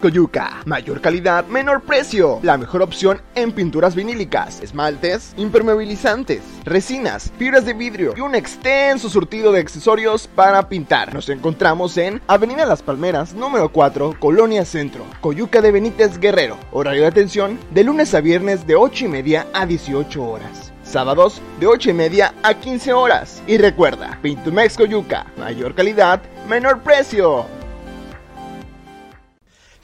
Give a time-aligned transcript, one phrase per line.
[0.00, 0.62] Coyuca.
[0.64, 2.38] Mayor calidad, menor precio.
[2.42, 9.08] La mejor opción en pinturas vinílicas, esmaltes, impermeabilizantes, resinas, fibras de vidrio y un extenso
[9.10, 11.12] surtido de accesorios para pintar.
[11.12, 16.58] Nos encontramos en Avenida Las Palmeras, número 4, Colonia Centro, Coyuca de Benítez Guerrero.
[16.72, 20.72] Horario de atención de lunes a viernes de 8 y media a 18 horas.
[20.84, 23.42] Sábados de 8 y media a 15 horas.
[23.46, 27.57] Y recuerda, Pintumex Coyuca, mayor calidad, menor precio.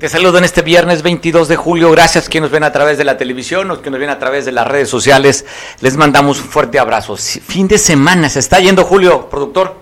[0.05, 1.91] Te saludo en este viernes 22 de julio.
[1.91, 4.19] Gracias a quienes nos ven a través de la televisión, los que nos ven a
[4.19, 5.47] través de las redes sociales.
[5.81, 7.17] Les mandamos un fuerte abrazo.
[7.17, 9.75] Fin de semana, se está yendo Julio, productor.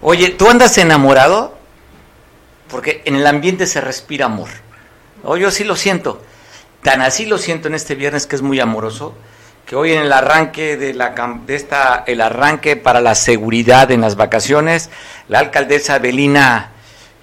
[0.00, 1.58] Oye, ¿tú andas enamorado?
[2.70, 4.48] Porque en el ambiente se respira amor.
[5.24, 6.22] Oh, yo sí lo siento.
[6.84, 9.12] Tan así lo siento en este viernes que es muy amoroso
[9.66, 14.02] que hoy en el arranque de, la, de esta, el arranque para la seguridad en
[14.02, 14.88] las vacaciones,
[15.26, 16.74] la alcaldesa Belina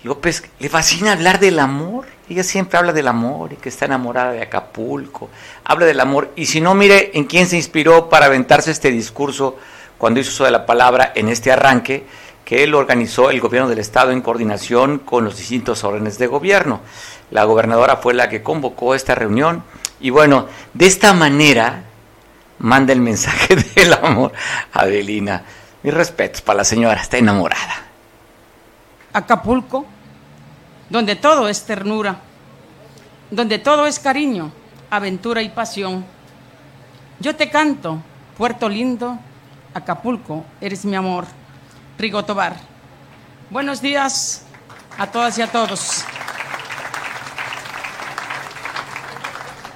[0.06, 2.06] López le fascina hablar del amor.
[2.30, 5.30] Ella siempre habla del amor y que está enamorada de Acapulco.
[5.64, 6.32] Habla del amor.
[6.36, 9.58] Y si no, mire en quién se inspiró para aventarse este discurso
[9.98, 12.06] cuando hizo uso de la palabra en este arranque,
[12.46, 16.82] que él organizó el gobierno del Estado en coordinación con los distintos órdenes de gobierno.
[17.32, 19.64] La gobernadora fue la que convocó esta reunión.
[20.00, 21.82] Y bueno, de esta manera,
[22.60, 24.34] manda el mensaje del amor
[24.72, 25.42] a Adelina.
[25.82, 27.86] Mis respetos para la señora, está enamorada.
[29.14, 29.88] Acapulco,
[30.90, 32.18] donde todo es ternura,
[33.32, 34.52] donde todo es cariño,
[34.90, 36.06] aventura y pasión.
[37.20, 38.02] Yo te canto,
[38.38, 39.18] Puerto Lindo,
[39.74, 41.26] Acapulco, eres mi amor.
[41.98, 42.56] Rigo Tobar.
[43.50, 44.46] Buenos días
[44.98, 46.04] a todas y a todos.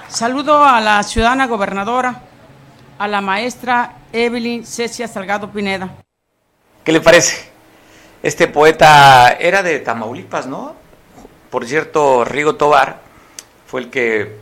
[0.07, 2.23] Saludo a la ciudadana gobernadora
[2.97, 5.89] a la maestra Evelyn Cecia Salgado Pineda.
[6.83, 7.49] ¿Qué le parece?
[8.21, 10.75] Este poeta era de Tamaulipas, ¿no?
[11.49, 13.01] Por cierto, Rigo Tobar
[13.67, 14.37] fue el que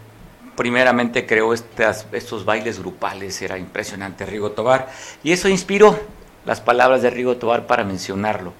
[0.55, 4.89] primeramente creó estos bailes grupales, era impresionante Rigo Tobar,
[5.23, 5.99] y eso inspiró
[6.45, 8.53] las palabras de Rigo Tobar para mencionarlo.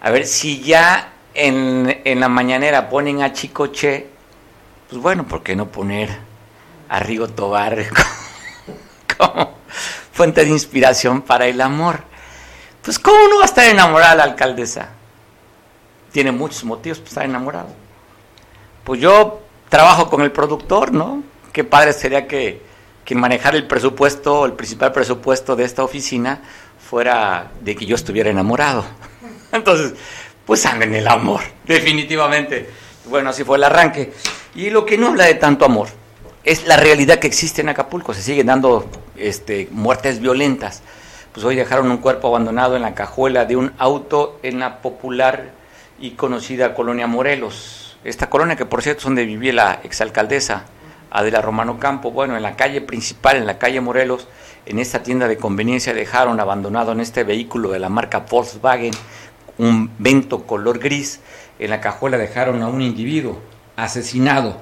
[0.00, 4.08] A ver, si ya en, la mañanera ponen a Chicoche,
[4.88, 6.10] pues bueno, ¿por qué no poner
[6.88, 7.78] a Rigo Tobar
[9.18, 9.60] como
[10.12, 12.02] fuente de inspiración para el amor.
[12.82, 14.90] Pues ¿cómo no va a estar enamorada la alcaldesa?
[16.12, 17.79] Tiene muchos motivos para estar enamorado.
[18.84, 21.22] Pues yo trabajo con el productor, ¿no?
[21.52, 22.62] Qué padre sería que,
[23.04, 26.40] que manejar el presupuesto, el principal presupuesto de esta oficina
[26.78, 28.84] fuera de que yo estuviera enamorado.
[29.52, 29.94] Entonces,
[30.44, 32.68] pues anda en el amor, definitivamente.
[33.06, 34.12] Bueno, así fue el arranque.
[34.54, 35.88] Y lo que no habla de tanto amor
[36.42, 38.14] es la realidad que existe en Acapulco.
[38.14, 40.82] Se siguen dando este, muertes violentas.
[41.32, 45.52] Pues hoy dejaron un cuerpo abandonado en la cajuela de un auto en la popular
[46.00, 47.89] y conocida colonia Morelos.
[48.02, 50.64] Esta colonia que por cierto es donde vivía la exalcaldesa
[51.10, 52.10] Adela Romano Campo.
[52.10, 54.26] Bueno, en la calle principal, en la calle Morelos,
[54.64, 58.92] en esta tienda de conveniencia dejaron abandonado en este vehículo de la marca Volkswagen
[59.58, 61.20] un vento color gris.
[61.58, 63.38] En la cajuela dejaron a un individuo
[63.76, 64.56] asesinado,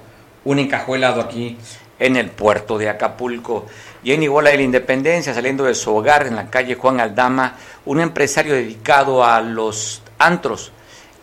[0.45, 1.57] un encajuelado aquí
[2.01, 3.67] en el puerto de Acapulco.
[4.03, 7.55] Y en Iguala de la Independencia, saliendo de su hogar en la calle Juan Aldama,
[7.85, 10.73] un empresario dedicado a los antros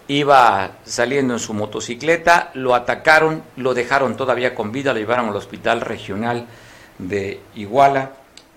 [0.07, 5.35] iba saliendo en su motocicleta, lo atacaron, lo dejaron todavía con vida, lo llevaron al
[5.35, 6.47] hospital regional
[6.99, 8.11] de Iguala,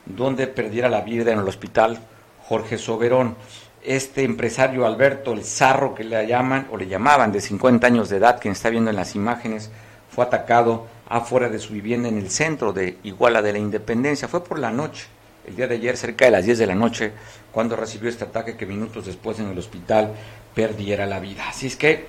[0.05, 1.99] donde perdiera la vida en el hospital
[2.45, 3.37] Jorge Soberón.
[3.83, 8.19] Este empresario Alberto El Zarro, que le llaman o le llamaban de 50 años de
[8.19, 9.71] edad, quien está viendo en las imágenes,
[10.11, 14.29] fue atacado afuera de su vivienda en el centro de Iguala de la Independencia.
[14.29, 15.07] Fue por la noche,
[15.49, 17.13] el día de ayer, cerca de las 10 de la noche,
[17.51, 20.13] cuando recibió este ataque que minutos después en el hospital
[20.55, 21.49] perdiera la vida.
[21.49, 22.07] Así es que,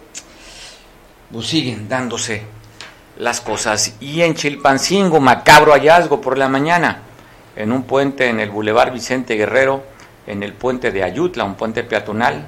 [1.32, 2.44] pues siguen dándose
[3.18, 3.96] las cosas.
[4.02, 7.04] Y en Chilpancingo, macabro hallazgo por la mañana,
[7.56, 9.84] en un puente en el Boulevard Vicente Guerrero,
[10.28, 12.46] en el puente de Ayutla, un puente peatonal,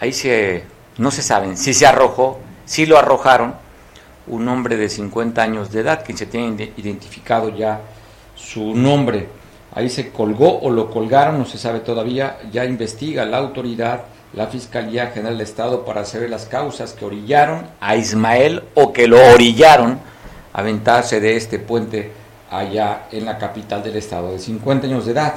[0.00, 0.64] ahí se,
[0.96, 3.54] no se saben si se arrojó, si lo arrojaron,
[4.28, 7.80] un hombre de 50 años de edad, que se tiene identificado ya
[8.34, 9.41] su nombre.
[9.74, 14.02] Ahí se colgó o lo colgaron, no se sabe todavía, ya investiga la autoridad,
[14.34, 19.08] la Fiscalía General del Estado para saber las causas que orillaron a Ismael o que
[19.08, 19.98] lo orillaron
[20.52, 22.12] a aventarse de este puente
[22.50, 25.34] allá en la capital del estado, de 50 años de edad.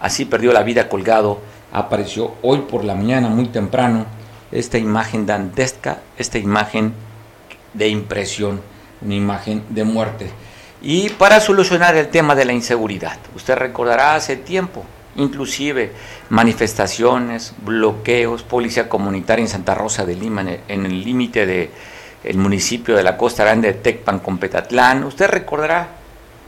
[0.00, 1.38] Así perdió la vida colgado,
[1.72, 4.06] apareció hoy por la mañana muy temprano
[4.50, 6.92] esta imagen dantesca, esta imagen
[7.72, 8.60] de impresión,
[9.00, 10.30] una imagen de muerte.
[10.82, 14.84] Y para solucionar el tema de la inseguridad, usted recordará hace tiempo,
[15.14, 15.92] inclusive
[16.28, 21.70] manifestaciones, bloqueos, policía comunitaria en Santa Rosa de Lima, en el límite de
[22.24, 25.04] el municipio de la Costa Grande de Tecpan con Petatlán.
[25.04, 25.88] Usted recordará,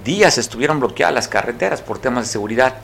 [0.05, 2.75] días estuvieron bloqueadas las carreteras por temas de seguridad.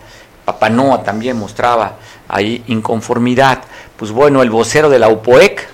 [0.45, 1.97] Papanoa también mostraba
[2.29, 3.63] ahí inconformidad.
[3.97, 5.69] Pues bueno, el vocero de la UPOEC,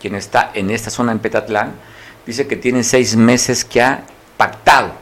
[0.00, 1.72] quien está en esta zona en Petatlán,
[2.26, 4.02] dice que tiene seis meses que ha
[4.38, 4.92] pactado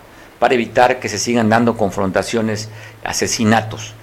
[0.40, 2.68] para evitar que se sigan dando confrontaciones,
[3.04, 3.94] asesinatos.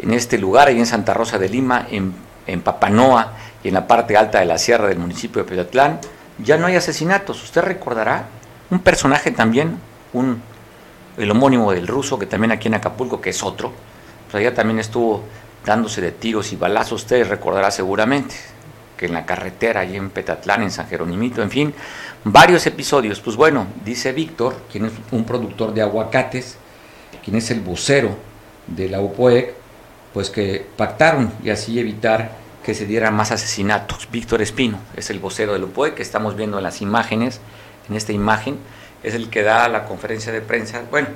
[0.00, 2.12] En este lugar, ahí en Santa Rosa de Lima, en,
[2.48, 6.00] en Papanoa y en la parte alta de la sierra del municipio de Petatlán,
[6.38, 7.42] ya no hay asesinatos.
[7.44, 8.26] Usted recordará
[8.70, 9.78] un personaje también,
[10.12, 10.42] un,
[11.16, 13.72] el homónimo del ruso, que también aquí en Acapulco, que es otro,
[14.30, 15.22] pues allá también estuvo
[15.64, 18.34] dándose de tiros y balazos, usted recordará seguramente,
[18.98, 21.74] que en la carretera, allí en Petatlán, en San Jerónimito, en fin,
[22.24, 23.20] varios episodios.
[23.20, 26.58] Pues bueno, dice Víctor, quien es un productor de aguacates,
[27.24, 28.16] quien es el vocero
[28.66, 29.54] de la UPOEC,
[30.12, 34.08] pues que pactaron y así evitar que se dieran más asesinatos.
[34.10, 37.40] Víctor Espino es el vocero del UPOE que estamos viendo en las imágenes,
[37.88, 38.58] en esta imagen,
[39.02, 41.08] es el que da la conferencia de prensa, bueno,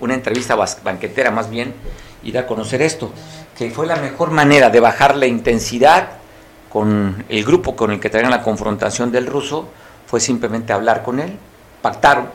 [0.00, 1.74] una entrevista banquetera más bien,
[2.22, 3.12] y da a conocer esto,
[3.56, 6.18] que fue la mejor manera de bajar la intensidad
[6.68, 9.68] con el grupo con el que traían la confrontación del ruso,
[10.06, 11.36] fue simplemente hablar con él,
[11.82, 12.28] pactaron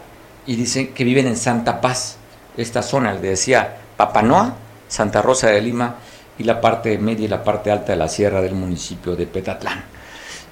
[0.45, 2.17] y dicen que viven en Santa Paz,
[2.57, 4.55] esta zona, le decía Papanoa,
[4.87, 5.95] Santa Rosa de Lima
[6.37, 9.83] y la parte media y la parte alta de la sierra del municipio de Petatlán.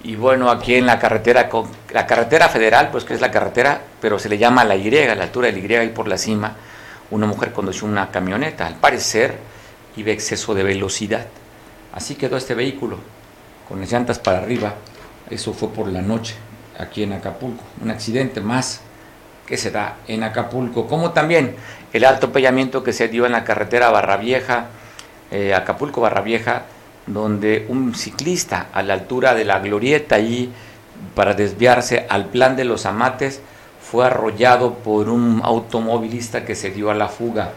[0.04, 1.48] Y bueno, aquí en la carretera,
[1.92, 5.12] la carretera federal, pues que es la carretera, pero se le llama la Y, la
[5.13, 6.56] altura del Y y por la cima,
[7.12, 9.36] una mujer condució una camioneta, al parecer
[9.98, 11.28] iba exceso de velocidad.
[11.94, 12.98] Así quedó este vehículo,
[13.71, 14.73] con las llantas para arriba,
[15.29, 16.35] eso fue por la noche,
[16.77, 18.81] aquí en Acapulco, un accidente más
[19.47, 21.56] que se da en Acapulco, como también
[21.94, 24.65] el atropellamiento que se dio en la carretera Barra Vieja,
[25.31, 26.63] eh, Acapulco Barra Vieja,
[27.07, 30.51] donde un ciclista a la altura de la glorieta allí
[31.15, 33.39] para desviarse al plan de los amates
[33.81, 37.53] fue arrollado por un automovilista que se dio a la fuga.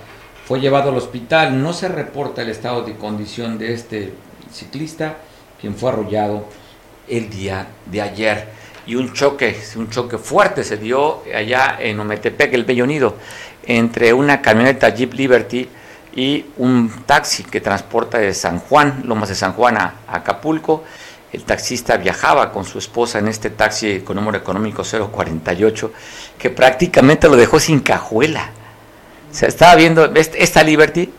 [0.47, 4.15] Fue llevado al hospital, no se reporta el estado de condición de este
[4.53, 5.17] ciclista,
[5.65, 6.45] quien fue arrollado
[7.09, 8.49] el día de ayer.
[8.85, 13.17] Y un choque, un choque fuerte se dio allá en Ometepec, el Bellonido,
[13.65, 15.67] entre una camioneta Jeep Liberty
[16.15, 20.85] y un taxi que transporta de San Juan, Lomas de San Juan a, Acapulco.
[21.33, 25.93] El taxista viajaba con su esposa en este taxi con número económico 048,
[26.37, 28.51] que prácticamente lo dejó sin cajuela.
[29.33, 31.11] O sea, estaba viendo esta Liberty,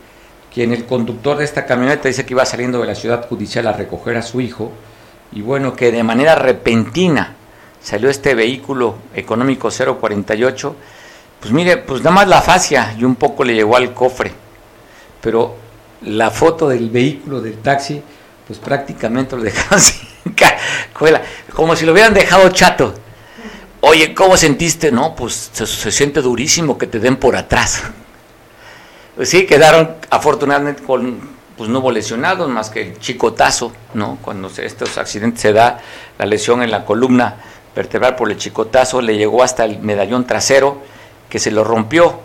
[0.56, 3.74] quien el conductor de esta camioneta dice que iba saliendo de la ciudad judicial a
[3.74, 4.72] recoger a su hijo,
[5.32, 7.34] y bueno, que de manera repentina
[7.82, 10.76] salió este vehículo económico 048,
[11.40, 14.32] pues mire, pues nada más la fascia y un poco le llegó al cofre
[15.26, 15.56] pero
[16.02, 18.00] la foto del vehículo, del taxi,
[18.46, 21.20] pues prácticamente lo dejaron sin cajuela,
[21.52, 22.94] como si lo hubieran dejado chato.
[23.80, 24.90] Oye, ¿cómo sentiste?
[24.90, 27.82] No, pues se, siente durísimo que te den por atrás.
[29.16, 31.18] Pues sí, quedaron afortunadamente con,
[31.56, 34.18] pues no hubo lesionados más que el chicotazo, ¿no?
[34.20, 35.80] Cuando estos accidentes se da
[36.18, 37.36] la lesión en la columna
[37.74, 40.82] vertebral por el chicotazo, le llegó hasta el medallón trasero
[41.30, 42.20] que se lo rompió,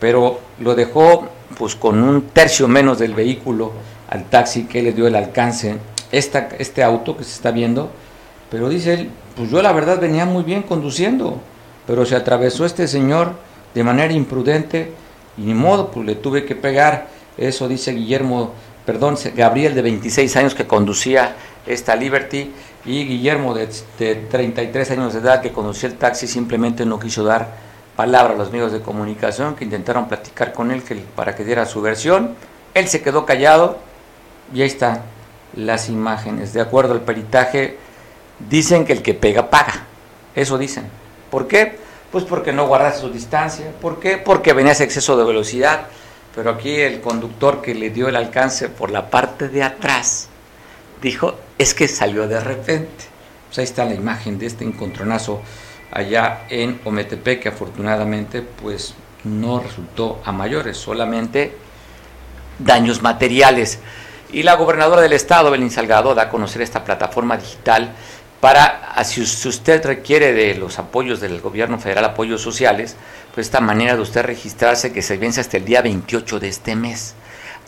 [0.00, 3.70] pero lo dejó pues con un tercio menos del vehículo
[4.10, 5.76] al taxi que le dio el alcance
[6.10, 7.88] esta, este auto que se está viendo,
[8.50, 11.40] pero dice él, pues yo la verdad venía muy bien conduciendo,
[11.86, 13.34] pero se atravesó este señor
[13.74, 14.92] de manera imprudente
[15.36, 18.52] y ni modo, pues le tuve que pegar, eso dice Guillermo,
[18.84, 21.36] perdón, Gabriel de 26 años que conducía
[21.66, 22.52] esta Liberty
[22.84, 27.24] y Guillermo de, de 33 años de edad que conducía el taxi simplemente no quiso
[27.24, 30.82] dar palabra a los medios de comunicación que intentaron platicar con él
[31.14, 32.34] para que diera su versión.
[32.74, 33.78] Él se quedó callado
[34.54, 35.02] y ahí están
[35.54, 36.52] las imágenes.
[36.52, 37.78] De acuerdo al peritaje,
[38.48, 39.86] dicen que el que pega paga.
[40.34, 40.84] Eso dicen.
[41.30, 41.78] ¿Por qué?
[42.12, 43.72] Pues porque no guardaste su distancia.
[43.80, 44.18] ¿Por qué?
[44.18, 45.86] Porque venía ese exceso de velocidad.
[46.34, 50.28] Pero aquí el conductor que le dio el alcance por la parte de atrás
[51.02, 53.04] dijo, es que salió de repente.
[53.48, 55.42] Pues ahí está la imagen de este encontronazo
[55.90, 61.54] allá en Ometepec, que afortunadamente pues no resultó a mayores, solamente
[62.58, 63.80] daños materiales.
[64.32, 67.92] Y la gobernadora del estado, Belín Salgado, da a conocer esta plataforma digital
[68.42, 72.96] para, si usted requiere de los apoyos del gobierno federal, apoyos sociales,
[73.32, 76.74] pues esta manera de usted registrarse que se vence hasta el día 28 de este
[76.74, 77.14] mes.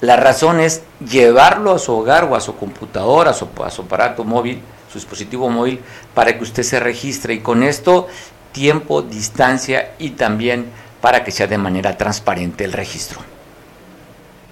[0.00, 3.82] La razón es llevarlo a su hogar o a su computadora, a su, a su
[3.82, 4.62] aparato móvil,
[4.92, 5.78] su dispositivo móvil
[6.12, 8.08] para que usted se registre y con esto
[8.50, 10.66] tiempo, distancia y también
[11.00, 13.20] para que sea de manera transparente el registro.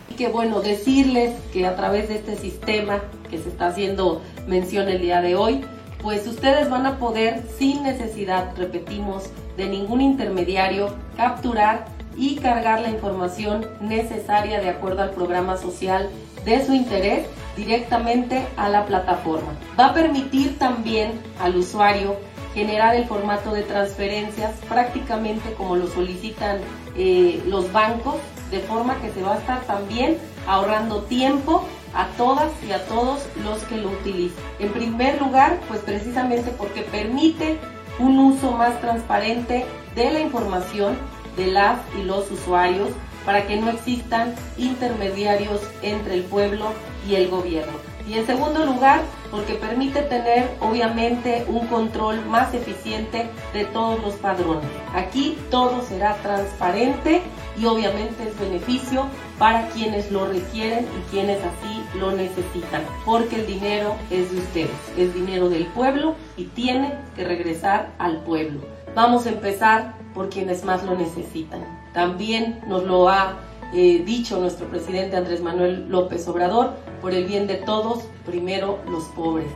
[0.09, 4.89] Y qué bueno decirles que a través de este sistema que se está haciendo mención
[4.89, 5.65] el día de hoy,
[6.03, 12.91] pues ustedes van a poder, sin necesidad, repetimos, de ningún intermediario, capturar y cargar la
[12.91, 16.11] información necesaria de acuerdo al programa social
[16.45, 19.53] de su interés directamente a la plataforma.
[19.79, 22.17] Va a permitir también al usuario
[22.55, 26.59] generar el formato de transferencias prácticamente como lo solicitan
[26.97, 28.17] eh, los bancos,
[28.51, 33.27] de forma que se va a estar también ahorrando tiempo a todas y a todos
[33.45, 34.43] los que lo utilizan.
[34.59, 37.59] En primer lugar, pues precisamente porque permite
[37.99, 40.97] un uso más transparente de la información
[41.37, 42.91] de las y los usuarios
[43.25, 46.67] para que no existan intermediarios entre el pueblo
[47.09, 47.92] y el gobierno.
[48.09, 54.15] Y en segundo lugar, porque permite tener obviamente un control más eficiente de todos los
[54.15, 54.69] padrones.
[54.95, 57.23] Aquí todo será transparente
[57.59, 59.07] y obviamente es beneficio
[59.39, 64.71] para quienes lo requieren y quienes así lo necesitan, porque el dinero es de ustedes,
[64.97, 68.61] es dinero del pueblo y tiene que regresar al pueblo.
[68.95, 71.65] Vamos a empezar por quienes más lo necesitan.
[71.95, 73.39] También nos lo ha
[73.75, 79.05] eh, dicho nuestro presidente Andrés Manuel López Obrador, por el bien de todos, primero los
[79.05, 79.47] pobres.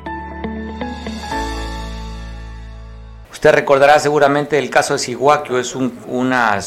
[3.30, 6.58] Usted recordará seguramente el caso de Siguaquio, es una,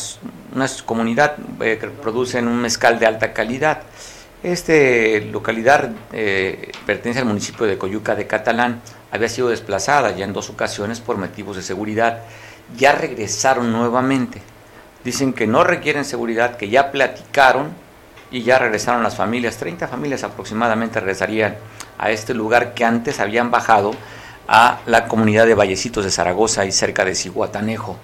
[0.85, 3.81] comunidad eh, que producen un mezcal de alta calidad.
[4.43, 4.73] Esta
[5.31, 10.49] localidad eh, pertenece al municipio de Coyuca de Catalán, había sido desplazada ya en dos
[10.49, 12.21] ocasiones por motivos de seguridad,
[12.77, 14.41] ya regresaron nuevamente.
[15.03, 17.69] Dicen que no requieren seguridad, que ya platicaron
[18.31, 19.57] y ya regresaron las familias.
[19.57, 21.55] 30 familias aproximadamente regresarían
[21.97, 23.91] a este lugar que antes habían bajado
[24.47, 27.97] a la comunidad de Vallecitos de Zaragoza y cerca de Ciguatanejo.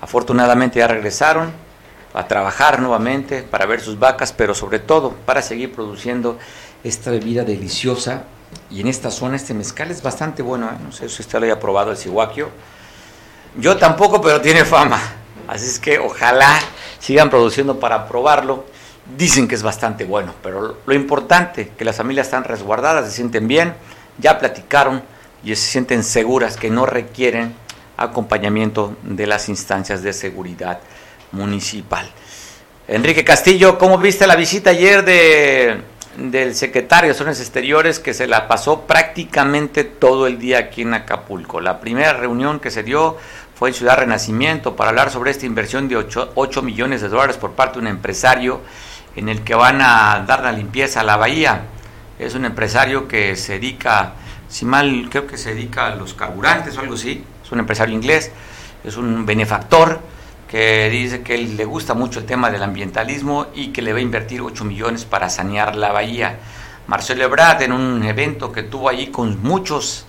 [0.00, 1.52] Afortunadamente ya regresaron
[2.14, 6.38] a trabajar nuevamente para ver sus vacas, pero sobre todo para seguir produciendo
[6.84, 8.24] esta bebida deliciosa.
[8.70, 10.76] Y en esta zona este mezcal es bastante bueno, ¿eh?
[10.82, 12.48] no sé si usted lo haya probado el cihuaquio.
[13.56, 15.00] Yo tampoco, pero tiene fama.
[15.48, 16.60] Así es que ojalá
[17.00, 18.66] sigan produciendo para probarlo.
[19.16, 23.48] Dicen que es bastante bueno, pero lo importante, que las familias están resguardadas, se sienten
[23.48, 23.74] bien,
[24.18, 25.02] ya platicaron
[25.42, 27.54] y se sienten seguras que no requieren
[27.96, 30.80] acompañamiento de las instancias de seguridad
[31.32, 32.10] municipal.
[32.86, 35.80] Enrique Castillo, ¿cómo viste la visita ayer de,
[36.16, 40.94] del secretario de Asuntos Exteriores que se la pasó prácticamente todo el día aquí en
[40.94, 41.60] Acapulco?
[41.60, 43.16] La primera reunión que se dio
[43.58, 47.54] fue en Ciudad Renacimiento para hablar sobre esta inversión de 8, millones de dólares por
[47.54, 48.60] parte de un empresario
[49.16, 51.62] en el que van a dar la limpieza a la bahía.
[52.20, 54.12] Es un empresario que se dedica,
[54.48, 57.96] si mal creo que se dedica a los carburantes o algo así, es un empresario
[57.96, 58.30] inglés,
[58.84, 60.02] es un benefactor
[60.46, 64.02] que dice que le gusta mucho el tema del ambientalismo y que le va a
[64.02, 66.38] invertir 8 millones para sanear la bahía.
[66.86, 70.06] Marcelo Ebrard en un evento que tuvo allí con muchos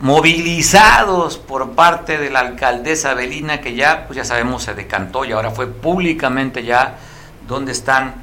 [0.00, 5.32] movilizados por parte de la alcaldesa Belina, que ya, pues ya sabemos, se decantó y
[5.32, 6.96] ahora fue públicamente ya
[7.46, 8.14] donde están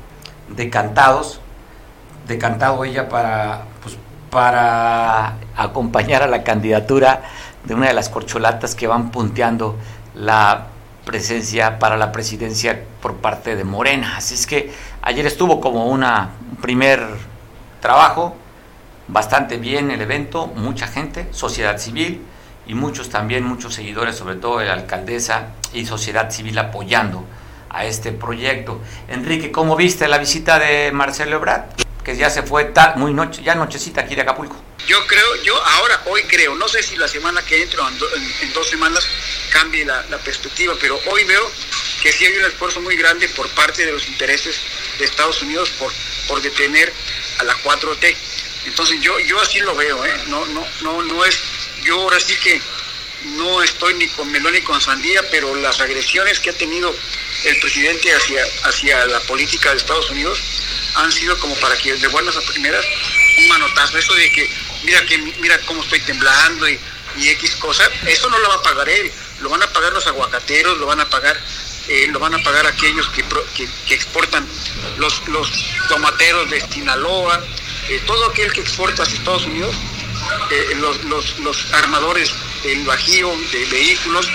[0.50, 1.40] decantados,
[2.28, 3.96] decantado ella para, pues,
[4.32, 7.22] para acompañar a la candidatura
[7.64, 9.78] de una de las corcholatas que van punteando
[10.16, 10.68] la
[11.06, 14.18] presencia para la presidencia por parte de Morena.
[14.18, 17.06] Así es que ayer estuvo como una, un primer
[17.82, 18.36] trabajo,
[19.08, 22.22] bastante bien el evento, mucha gente, sociedad civil
[22.66, 27.26] y muchos también, muchos seguidores, sobre todo la alcaldesa y sociedad civil apoyando
[27.70, 28.82] a este proyecto.
[29.08, 31.66] Enrique, ¿cómo viste la visita de Marcelo Ebrard?
[32.04, 34.56] Que ya se fue muy noche, ya nochecita aquí de Acapulco.
[34.88, 38.70] Yo creo, yo ahora, hoy creo, no sé si la semana que entro, en, dos
[38.70, 39.06] semanas,
[39.52, 41.52] cambie la, perspectiva, pero hoy veo
[42.02, 44.62] que sí hay un esfuerzo muy grande por parte de los intereses
[44.98, 45.92] de Estados Unidos por,
[46.28, 46.94] por detener
[47.40, 48.16] a la 4T.
[48.68, 50.14] Entonces yo, yo así lo veo, ¿eh?
[50.28, 51.40] no, no, no, no es,
[51.84, 52.62] yo ahora sí que
[53.38, 56.94] no estoy ni con melón ni con sandía, pero las agresiones que ha tenido
[57.46, 60.40] el presidente hacia, hacia la política de Estados Unidos
[60.96, 62.86] han sido como para que de buenas a primeras
[63.38, 64.50] un manotazo, eso de que
[64.84, 66.80] mira que mira cómo estoy temblando y,
[67.20, 70.78] X cosas, eso no lo va a pagar él, lo van a pagar los aguacateros,
[70.78, 71.36] lo van a pagar
[71.88, 73.24] eh, lo van a pagar aquellos que,
[73.56, 74.46] que, exportan
[74.98, 75.50] los, los
[75.88, 77.42] tomateros de Sinaloa,
[77.90, 79.76] eh, todo aquel que exporta hacia Estados Unidos,
[80.52, 84.28] eh, los, los, los, armadores del bajío, de vehículos,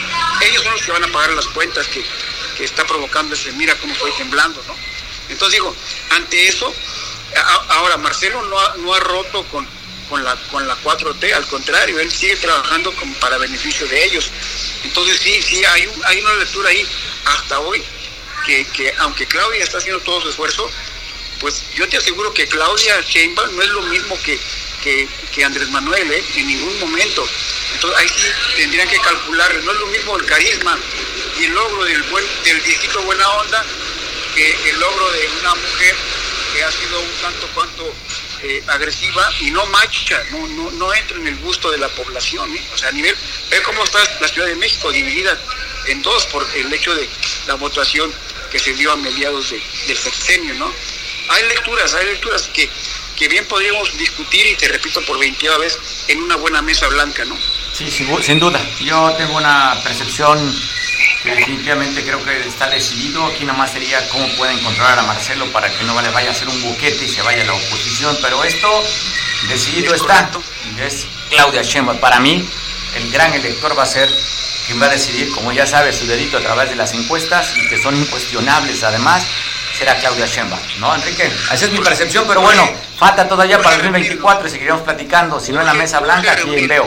[0.43, 2.05] ellos son los que van a pagar las cuentas que,
[2.63, 4.77] está provocando ese, mira cómo estoy temblando, ¿no?
[5.29, 5.75] Entonces digo,
[6.11, 6.73] ante eso,
[7.71, 9.67] ahora Marcelo no ha, no ha roto con,
[10.09, 14.31] con, la, con la 4T, al contrario, él sigue trabajando como para beneficio de ellos.
[14.85, 16.87] Entonces sí, sí, hay, hay una lectura ahí
[17.25, 17.83] hasta hoy,
[18.47, 20.71] que, que aunque Claudia está haciendo todo su esfuerzo,
[21.43, 24.39] pues yo te aseguro que Claudia Sheinbaum no es lo mismo que,
[24.81, 26.25] que, Andrés Manuel, ¿eh?
[26.37, 27.27] en ningún momento.
[27.75, 30.79] Entonces ahí sí tendrían que calcular, no es lo mismo el carisma
[31.41, 33.65] y el logro del, buen, del viejito buena onda
[34.37, 35.97] que el logro de una mujer
[36.55, 37.93] que ha sido un tanto cuanto
[38.43, 42.55] eh, agresiva y no macha, no, no, no, entra en el gusto de la población.
[42.55, 42.69] ¿eh?
[42.73, 43.17] O sea, a nivel,
[43.51, 45.37] ve cómo está la Ciudad de México dividida
[45.89, 47.09] en dos por el hecho de
[47.47, 48.13] la votación
[48.53, 50.73] que se dio a mediados del sexenio, ¿no?
[51.29, 52.69] Hay lecturas, hay lecturas que,
[53.17, 57.25] que bien podríamos discutir y te repito por veintiava vez en una buena mesa blanca,
[57.25, 57.37] ¿no?
[57.73, 58.61] Sí, sin duda.
[58.81, 60.39] Yo tengo una percepción
[61.25, 63.25] definitivamente creo que está decidido.
[63.27, 66.33] Aquí nada más sería cómo puede encontrar a Marcelo para que no le vaya a
[66.33, 68.17] hacer un buquete y se vaya a la oposición.
[68.21, 68.85] Pero esto
[69.49, 70.31] decidido está.
[70.79, 71.99] Es Claudia Sheinbaum.
[71.99, 72.47] Para mí,
[72.97, 74.09] el gran elector va a ser
[74.67, 77.69] quien va a decidir, como ya sabe, su dedito a través de las encuestas y
[77.69, 79.27] que son incuestionables además.
[79.79, 81.25] Será Claudia Sheinbaum, ¿no, Enrique?
[81.25, 85.53] Esa es mi percepción, pero bueno, falta todavía para el 2024 y seguiremos platicando, si
[85.53, 86.87] no en la mesa blanca, aquí en Veo.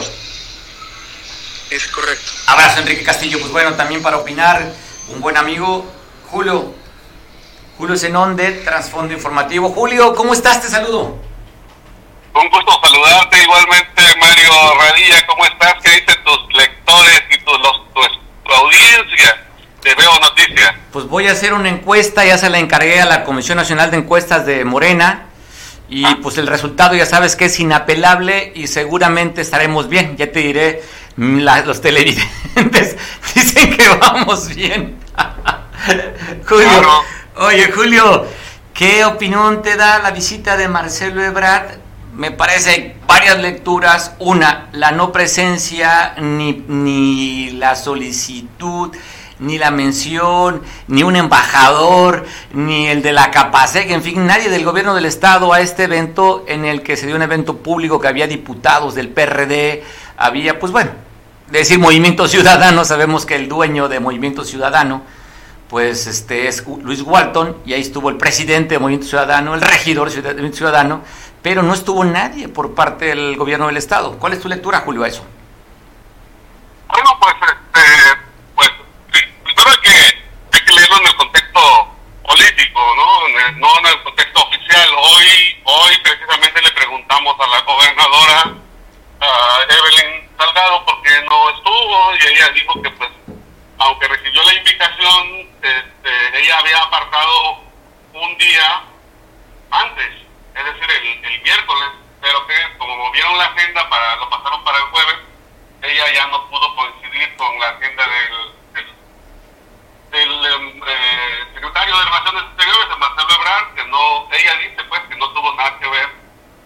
[1.70, 2.32] Es correcto.
[2.48, 3.40] Abrazo, Enrique Castillo.
[3.40, 4.72] Pues bueno, también para opinar,
[5.10, 5.86] un buen amigo,
[6.30, 6.74] Julio.
[7.78, 9.70] Julio Zenón de Transfondo Informativo.
[9.70, 10.62] Julio, ¿cómo estás?
[10.62, 11.20] Te saludo.
[12.34, 15.26] Un gusto saludarte igualmente, Mario Radilla.
[15.26, 15.74] ¿Cómo estás?
[15.84, 19.46] ¿Qué dicen tus lectores y tu, tu, audiencia
[19.86, 20.74] de Veo Noticias?
[20.92, 23.98] Pues voy a hacer una encuesta, ya se la encargué a la Comisión Nacional de
[23.98, 25.28] Encuestas de Morena.
[25.88, 26.18] Y ah.
[26.22, 30.18] pues el resultado ya sabes que es inapelable y seguramente estaremos bien.
[30.18, 30.82] Ya te diré
[31.18, 32.98] los televidentes
[33.36, 34.98] dicen que vamos bien.
[36.48, 37.04] Julio,
[37.38, 38.26] oye Julio,
[38.74, 41.78] ¿qué opinión te da la visita de Marcelo Ebrard?
[42.16, 44.14] Me parece varias lecturas.
[44.20, 48.96] Una, la no presencia ni, ni la solicitud
[49.40, 54.64] ni la mención, ni un embajador, ni el de la Capacec, en fin, nadie del
[54.64, 58.08] gobierno del estado a este evento en el que se dio un evento público que
[58.08, 59.84] había diputados del PRD,
[60.18, 60.92] había, pues bueno,
[61.50, 65.04] decir Movimiento Ciudadano, sabemos que el dueño de Movimiento Ciudadano,
[65.70, 70.12] pues este es Luis Walton, y ahí estuvo el presidente de Movimiento Ciudadano, el regidor
[70.12, 71.02] de Movimiento Ciudadano,
[71.42, 74.18] pero no estuvo nadie por parte del gobierno del Estado.
[74.18, 75.24] ¿Cuál es tu lectura, Julio, a eso?
[76.88, 78.20] Bueno, pues, este,
[78.56, 78.70] pues
[79.44, 81.60] primero hay que, hay que leerlo en el contexto
[82.24, 82.80] político,
[83.54, 83.80] ¿no?
[83.80, 84.90] en el contexto oficial.
[84.98, 88.54] Hoy, hoy precisamente le preguntamos a la gobernadora
[89.22, 93.10] a Evelyn Salgado porque no estuvo y ella dijo que pues
[93.78, 97.64] aunque recibió la invitación este, ella había apartado
[98.14, 98.84] un día
[99.72, 100.12] antes
[100.56, 101.90] es decir el, el, miércoles
[102.22, 105.16] pero que como movieron la agenda para lo pasaron para el jueves
[105.84, 108.52] ella ya no pudo coincidir con la agenda del,
[110.16, 115.02] del, em, eh, secretario de Relaciones Exteriores de Marcelo Ebrard que no ella dice pues
[115.10, 116.10] que no tuvo nada que ver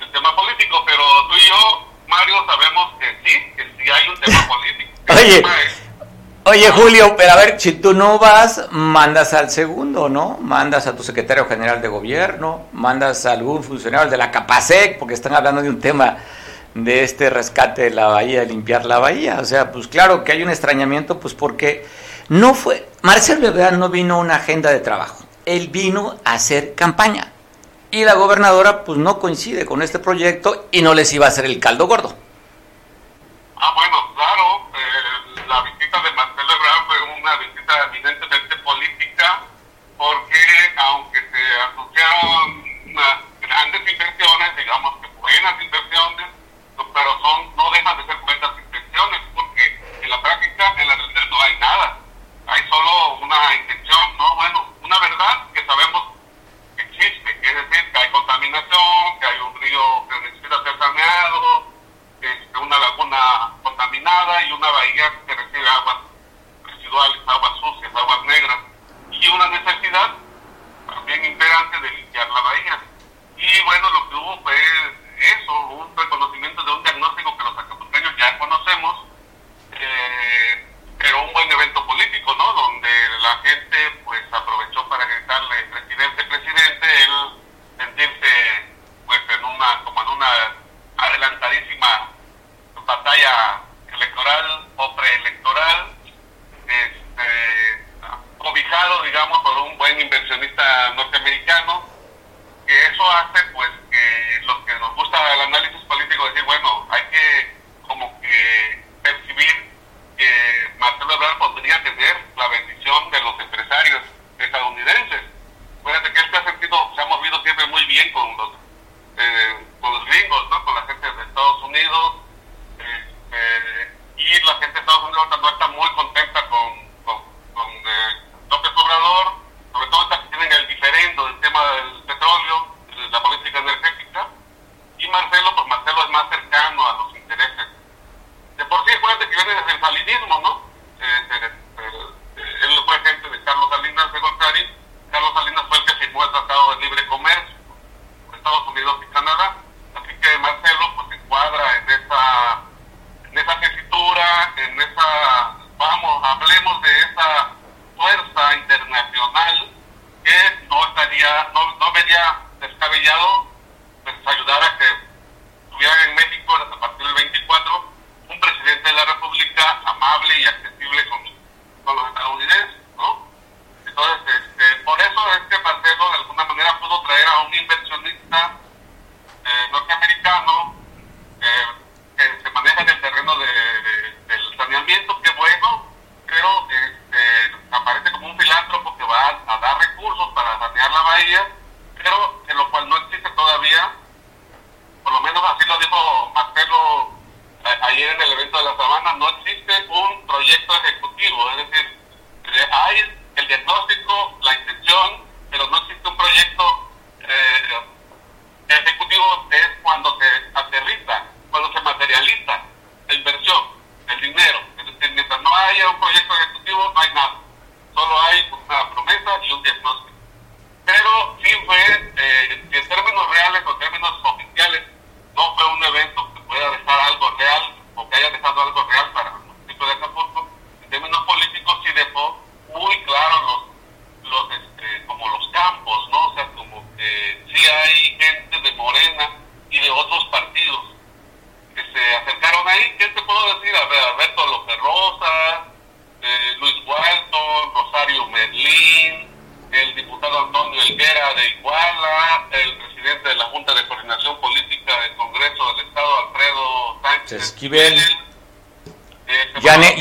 [0.02, 4.20] el tema político pero tú y yo Mario, sabemos que sí, que sí hay un
[4.20, 4.92] tema político.
[5.10, 5.44] Oye,
[6.46, 10.38] oye Julio, pero a ver, si tú no vas, mandas al segundo, ¿no?
[10.42, 15.14] Mandas a tu secretario general de gobierno, mandas a algún funcionario de la Capacec, porque
[15.14, 16.18] están hablando de un tema
[16.74, 19.38] de este rescate de la bahía, de limpiar la bahía.
[19.40, 21.86] O sea, pues claro que hay un extrañamiento, pues porque
[22.30, 26.76] no fue, Marcelo Ebrard no vino a una agenda de trabajo, él vino a hacer
[26.76, 27.34] campaña.
[27.92, 31.46] Y la gobernadora pues no coincide con este proyecto y no les iba a hacer
[31.46, 32.15] el caldo gordo.
[33.56, 39.42] Ah, bueno, claro, eh, la visita de Marcelo Ebrard fue una visita evidentemente política
[39.98, 40.39] porque
[40.78, 46.28] aunque se asociaron unas grandes inversiones, digamos que buenas inversiones,
[46.78, 51.24] pero son no dejan de ser buenas intenciones porque en la práctica en la realidad
[51.30, 51.98] no hay nada,
[52.50, 54.36] hay solo una intención, ¿no?
[54.36, 56.04] Bueno, una verdad que sabemos
[56.78, 61.72] existe, es decir, que hay contaminación, que hay un río que necesita ser saneado,
[62.22, 65.98] este, una laguna contaminada y una bahía que recibe aguas
[66.66, 68.58] residuales, aguas sucias, aguas negras,
[69.12, 70.12] y una necesidad
[70.88, 71.59] también imperante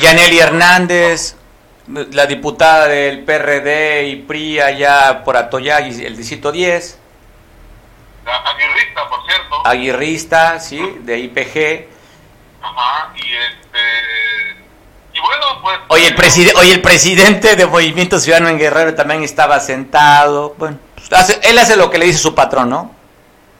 [0.09, 1.35] Yaneli Hernández,
[1.85, 6.97] la diputada del PRD y PRI allá por Atoyag, el distrito 10.
[8.25, 9.67] Aguirrista, por cierto.
[9.67, 11.87] Aguirrista, sí, de IPG.
[12.59, 14.65] Ajá, y este.
[15.13, 15.79] Y bueno, pues.
[15.89, 20.55] Oye, el, preside oye, el presidente de Movimiento Ciudadano en Guerrero también estaba sentado.
[20.57, 22.95] Bueno, pues, hace, él hace lo que le dice su patrón, ¿no?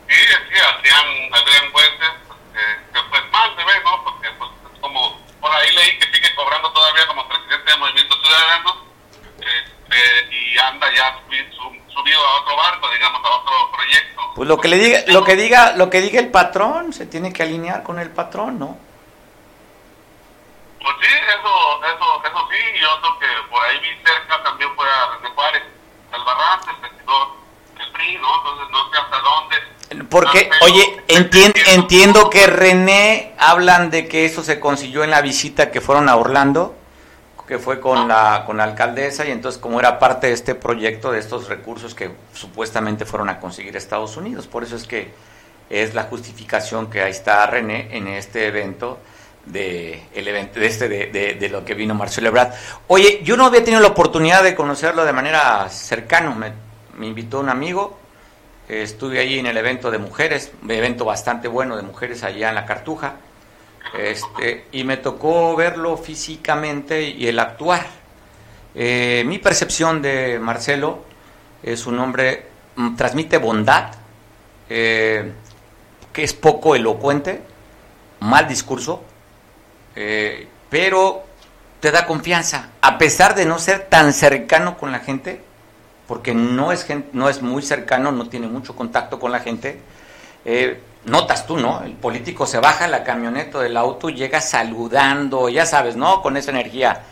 [0.07, 2.09] Sí, sí, Adrián, Adrián Fuentes,
[2.53, 4.03] que, que pues mal se ve, ¿no?
[4.03, 4.49] Porque pues
[4.81, 8.77] como por ahí leí que sigue cobrando todavía como presidente de Movimiento Ciudadano
[9.39, 11.19] este, y anda ya
[11.93, 14.21] subido a otro barco, digamos, a otro proyecto.
[14.35, 17.33] Pues lo que le diga, lo que diga, lo que diga el patrón, se tiene
[17.33, 18.77] que alinear con el patrón, ¿no?
[20.81, 24.89] Pues sí, eso, eso, eso sí, y otro que por ahí vi cerca también fue
[24.89, 25.63] a René Juárez,
[26.13, 27.05] Albarrán, el del
[27.99, 28.27] PRI, ¿no?
[28.37, 30.07] Entonces no sé hasta dónde.
[30.09, 35.71] Porque, oye, entien, entiendo que René hablan de que eso se consiguió en la visita
[35.71, 36.75] que fueron a Orlando,
[37.47, 41.11] que fue con la, con la alcaldesa, y entonces como era parte de este proyecto,
[41.11, 44.45] de estos recursos que supuestamente fueron a conseguir Estados Unidos.
[44.45, 45.11] Por eso es que
[45.69, 48.99] es la justificación que ahí está René en este evento
[49.45, 52.53] de el evento de este de, de, de, lo que vino Marcelo Ebrard.
[52.87, 56.51] Oye, yo no había tenido la oportunidad de conocerlo de manera cercana, me,
[56.99, 57.97] me invitó un amigo,
[58.67, 62.55] estuve allí en el evento de mujeres, un evento bastante bueno de mujeres allá en
[62.55, 63.13] la Cartuja,
[63.97, 67.87] este, y me tocó verlo físicamente y el actuar.
[68.75, 71.05] Eh, mi percepción de Marcelo
[71.63, 73.93] es un hombre, mm, transmite bondad,
[74.69, 75.31] eh,
[76.11, 77.41] que es poco elocuente,
[78.19, 79.03] mal discurso,
[79.95, 81.23] eh, pero
[81.79, 85.41] te da confianza, a pesar de no ser tan cercano con la gente,
[86.09, 89.79] porque no es, no es muy cercano, no tiene mucho contacto con la gente.
[90.43, 91.83] Eh, notas tú, ¿no?
[91.83, 96.23] El político se baja la camioneta del auto y llega saludando, ya sabes, ¿no?
[96.23, 97.03] Con esa energía.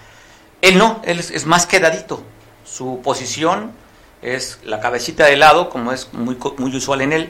[0.63, 2.23] Él no, él es, más quedadito.
[2.65, 3.71] Su posición
[4.23, 7.29] es la cabecita de lado, como es muy, muy usual en él.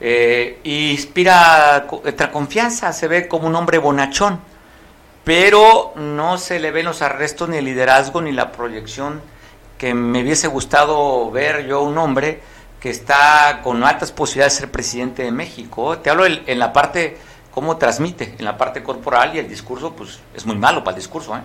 [0.00, 1.86] Eh, y inspira
[2.32, 4.40] confianza, se ve como un hombre bonachón
[5.24, 9.22] pero no se le ven los arrestos ni el liderazgo ni la proyección
[9.78, 12.42] que me hubiese gustado ver yo un hombre
[12.80, 15.98] que está con altas posibilidades de ser presidente de México.
[15.98, 17.18] Te hablo en la parte
[17.50, 21.02] cómo transmite, en la parte corporal y el discurso, pues es muy malo para el
[21.02, 21.36] discurso.
[21.36, 21.40] ¿eh?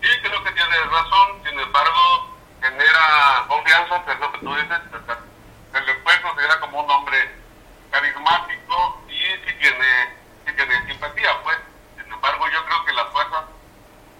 [0.00, 4.78] Sí, creo que tienes razón, sin embargo, genera confianza, que es lo que tú dices,
[5.72, 7.18] se le puede considerar como un hombre
[7.90, 11.58] carismático y sí tiene, sí tiene simpatía, pues
[12.24, 13.44] embargo, yo creo que las fuerzas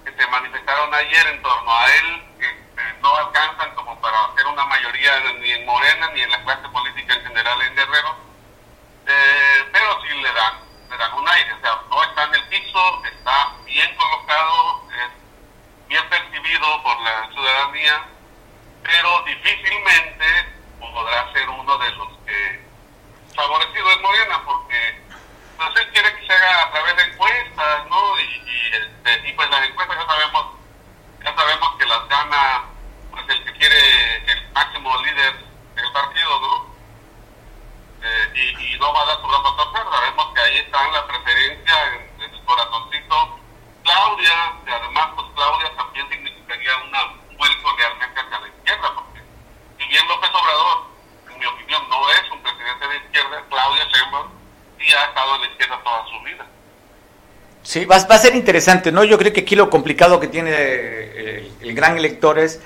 [0.04, 2.24] que se manifestaron ayer en torno a él
[2.74, 6.68] este, no alcanzan como para hacer una mayoría ni en Morena ni en la clase
[6.70, 8.16] política en general en Guerrero,
[9.06, 10.54] eh, pero sí le dan,
[10.90, 15.88] le dan un aire, o sea, no está en el piso, está bien colocado, es
[15.88, 18.04] bien percibido por la ciudadanía,
[18.82, 20.26] pero difícilmente
[20.80, 22.64] podrá ser uno de los que
[23.36, 25.00] favorecido es Morena, porque
[25.56, 28.20] pues él quiere que se haga a través de encuestas, ¿no?
[28.20, 30.43] Y, y, este, y pues las encuestas ya sabemos
[57.74, 59.02] Sí, va, va, a ser interesante, ¿no?
[59.02, 62.60] Yo creo que aquí lo complicado que tiene el, el, gran elector es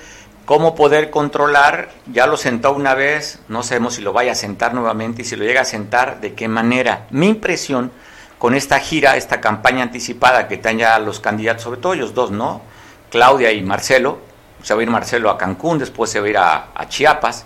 [0.45, 4.75] cómo poder controlar, ya lo sentó una vez, no sabemos si lo vaya a sentar
[4.75, 7.07] nuevamente y si lo llega a sentar, de qué manera.
[7.09, 7.91] Mi impresión
[8.37, 12.29] con esta gira, esta campaña anticipada que están ya los candidatos, sobre todo ellos dos,
[12.29, 12.61] ¿no?
[13.09, 14.19] Claudia y Marcelo,
[14.61, 17.45] se va a ir Marcelo a Cancún, después se va a ir a, a Chiapas,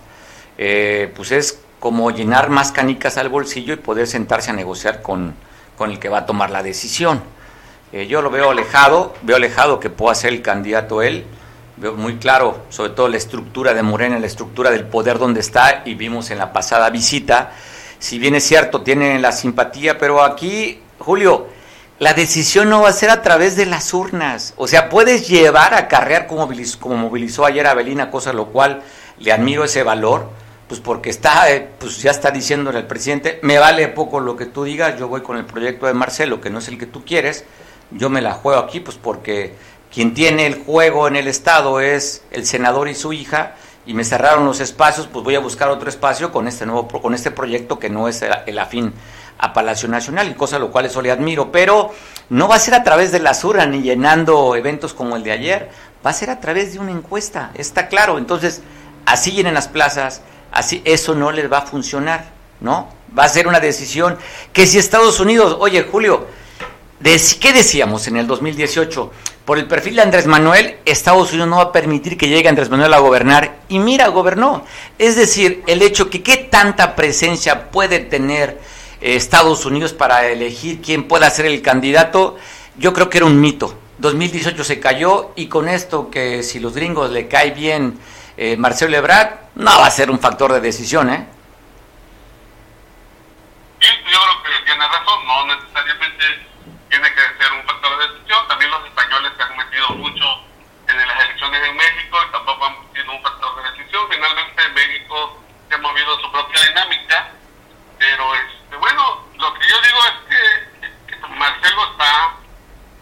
[0.58, 5.34] eh, pues es como llenar más canicas al bolsillo y poder sentarse a negociar con,
[5.78, 7.32] con el que va a tomar la decisión.
[7.94, 11.24] Eh, yo lo veo alejado, veo alejado que pueda ser el candidato él,
[11.76, 15.82] veo muy claro, sobre todo la estructura de Morena, la estructura del poder donde está,
[15.84, 17.52] y vimos en la pasada visita,
[18.00, 21.46] si bien es cierto, tiene la simpatía, pero aquí Julio,
[22.00, 24.54] la decisión no va a ser a través de las urnas.
[24.56, 26.48] O sea, puedes llevar a carrear como
[26.80, 28.82] como movilizó ayer a cosa lo cual
[29.20, 30.30] le admiro ese valor,
[30.66, 34.46] pues porque está, eh, pues ya está diciéndole al presidente, me vale poco lo que
[34.46, 37.04] tú digas, yo voy con el proyecto de Marcelo, que no es el que tú
[37.04, 37.44] quieres,
[37.94, 39.54] yo me la juego aquí, pues porque
[39.92, 43.54] quien tiene el juego en el Estado es el senador y su hija,
[43.86, 47.14] y me cerraron los espacios, pues voy a buscar otro espacio con este nuevo, con
[47.14, 48.92] este proyecto que no es el, afín
[49.38, 51.92] a Palacio Nacional, y cosa lo cual eso le admiro, pero
[52.30, 55.32] no va a ser a través de la SURA ni llenando eventos como el de
[55.32, 55.70] ayer,
[56.04, 58.62] va a ser a través de una encuesta, está claro, entonces
[59.06, 62.24] así llenen las plazas, así eso no les va a funcionar,
[62.60, 62.88] ¿no?
[63.16, 64.18] Va a ser una decisión
[64.52, 66.26] que si Estados Unidos, oye Julio,
[67.00, 69.12] ¿qué decíamos en el 2018?
[69.44, 72.70] Por el perfil de Andrés Manuel, Estados Unidos no va a permitir que llegue Andrés
[72.70, 73.56] Manuel a gobernar.
[73.68, 74.64] Y mira, gobernó.
[74.98, 78.58] Es decir, el hecho que qué tanta presencia puede tener
[79.00, 82.36] Estados Unidos para elegir quién pueda ser el candidato,
[82.78, 83.78] yo creo que era un mito.
[83.98, 87.98] 2018 se cayó y con esto que si los gringos le cae bien
[88.36, 91.26] eh, Marcelo Ebrard, no va a ser un factor de decisión, ¿eh?
[93.80, 95.54] Yo creo que tiene razón, no
[96.94, 98.46] tiene que ser un factor de decisión.
[98.46, 100.24] También los españoles se han metido mucho
[100.86, 104.06] en las elecciones en México y tampoco han sido un factor de decisión.
[104.08, 107.30] Finalmente México se ha movido su propia dinámica,
[107.98, 112.34] pero es este, bueno, lo que yo digo es que, que Marcelo está,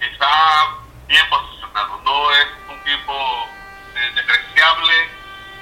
[0.01, 0.69] está
[1.07, 3.49] bien posicionado, no es un tipo
[3.95, 5.03] eh, despreciable.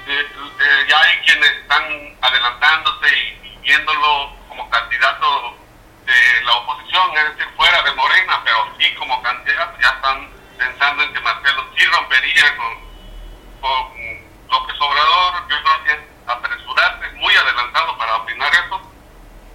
[0.07, 0.27] Eh,
[0.59, 5.57] eh, ya hay quienes están adelantándose y, y, viéndolo como candidato
[6.05, 11.03] de la oposición, es decir, fuera de Morena, pero sí como candidato, ya están pensando
[11.03, 14.01] en que Marcelo sí rompería con, con
[14.49, 15.47] López Obrador.
[15.49, 18.81] Yo creo que es apresurarse, muy adelantado para opinar eso.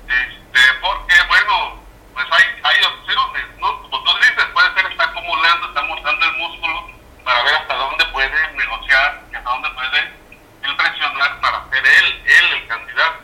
[0.09, 1.82] Este, porque, bueno,
[2.14, 3.82] pues hay, hay opciones, ¿no?
[3.82, 6.90] Como tú dices, puede ser está acumulando, está mostrando el músculo
[7.24, 9.98] para ver hasta dónde puede negociar y hasta dónde puede
[10.62, 13.18] él presionar para ser él, él el candidato.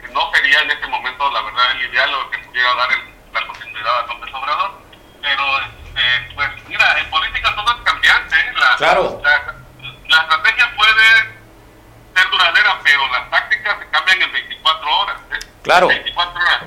[0.00, 3.14] Que no sería en este momento, la verdad, el ideal o que pudiera dar el,
[3.32, 4.82] la continuidad a López Obrador.
[5.22, 8.36] Pero, este, pues, mira, en política todo es cambiante.
[8.36, 8.52] ¿eh?
[8.54, 9.20] La, claro.
[9.24, 9.54] La,
[10.08, 11.06] la estrategia puede
[12.14, 15.16] ser duradera, pero las tácticas se cambian en 24 horas.
[15.32, 15.38] ¿eh?
[15.70, 15.86] Claro.
[15.86, 16.62] 24 horas.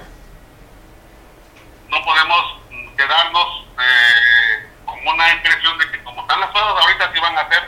[1.90, 2.56] No podemos
[2.96, 7.42] quedarnos eh, con una impresión de que como están las cosas ahorita se van a
[7.42, 7.64] hacer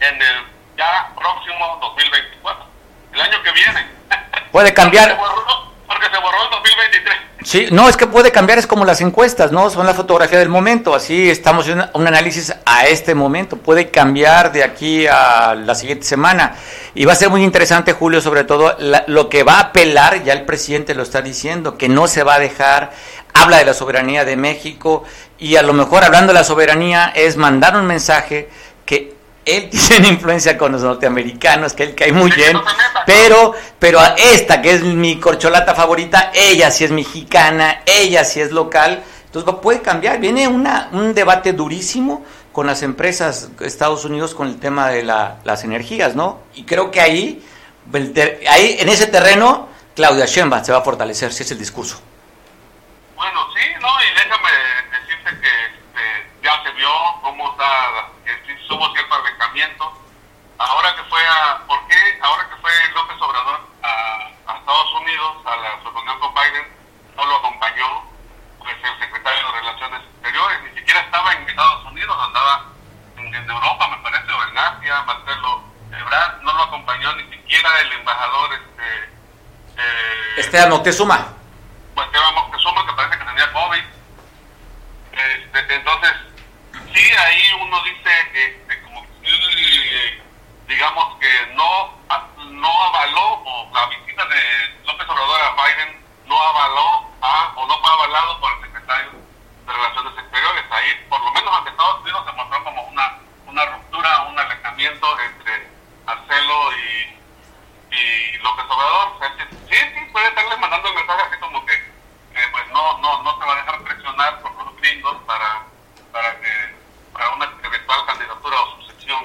[0.00, 0.44] en el
[0.76, 2.66] ya próximo 2024,
[3.14, 3.86] el año que viene.
[4.52, 5.16] Puede cambiar.
[5.16, 7.16] porque, se borró, porque se borró el 2023.
[7.42, 9.70] Sí, no, es que puede cambiar, es como las encuestas, ¿no?
[9.70, 14.52] Son la fotografía del momento, así estamos en un análisis a este momento, puede cambiar
[14.52, 16.54] de aquí a la siguiente semana.
[16.98, 20.24] Y va a ser muy interesante, Julio, sobre todo la, lo que va a apelar,
[20.24, 22.90] ya el presidente lo está diciendo, que no se va a dejar,
[23.34, 25.04] habla de la soberanía de México
[25.38, 28.48] y a lo mejor hablando de la soberanía es mandar un mensaje
[28.86, 32.56] que él tiene influencia con los norteamericanos, que él cae muy bien,
[33.04, 38.40] pero, pero a esta que es mi corcholata favorita, ella sí es mexicana, ella sí
[38.40, 42.24] es local, entonces puede cambiar, viene una, un debate durísimo
[42.56, 46.40] con las empresas Estados Unidos con el tema de la, las energías, ¿no?
[46.54, 47.46] Y creo que ahí,
[48.48, 52.00] ahí, en ese terreno, Claudia Sheinbaum se va a fortalecer, si es el discurso.
[53.14, 54.48] Bueno, sí, no, y déjame
[54.90, 56.88] decirte que este, ya se vio
[57.20, 59.92] cómo está, que hubo cierto arrestamiento.
[60.56, 62.00] Ahora que fue a, ¿por qué?
[62.22, 66.66] Ahora que fue López Obrador a, a Estados Unidos, a la reunión con Biden,
[67.16, 68.16] no lo acompañó
[68.60, 72.64] pues, el secretario de Relaciones Exteriores, ni siquiera estaba en Estados Unidos, andaba
[73.16, 77.80] en, en Europa, me parece, o en Asia, Marcelo Ebrard, no lo acompañó ni siquiera
[77.80, 81.34] el embajador este, eh, Esteban Moctezuma.
[81.94, 83.84] pues Esteban Moctezuma, que parece que tenía COVID.
[85.12, 86.12] Este, entonces,
[86.94, 89.04] sí, ahí uno dice, este, como,
[90.68, 91.98] digamos que no,
[92.50, 94.40] no avaló, o la visita de
[94.84, 99.10] López Obrador a Biden no avaló a, o no fue avalado por el secretario
[99.66, 100.64] de Relaciones Exteriores.
[100.70, 105.20] Ahí, por lo menos ante Estados Unidos, se mostró como una, una ruptura, un alejamiento
[105.20, 105.70] entre
[106.04, 107.16] Marcelo y,
[107.94, 109.18] y López Obrador.
[109.68, 111.74] Sí, sí, puede estarles mandando el mensaje así como que,
[112.52, 115.64] pues no, no, no se va a dejar presionar por los gringos para,
[116.12, 116.76] para que
[117.12, 119.24] para una eventual candidatura o sucesión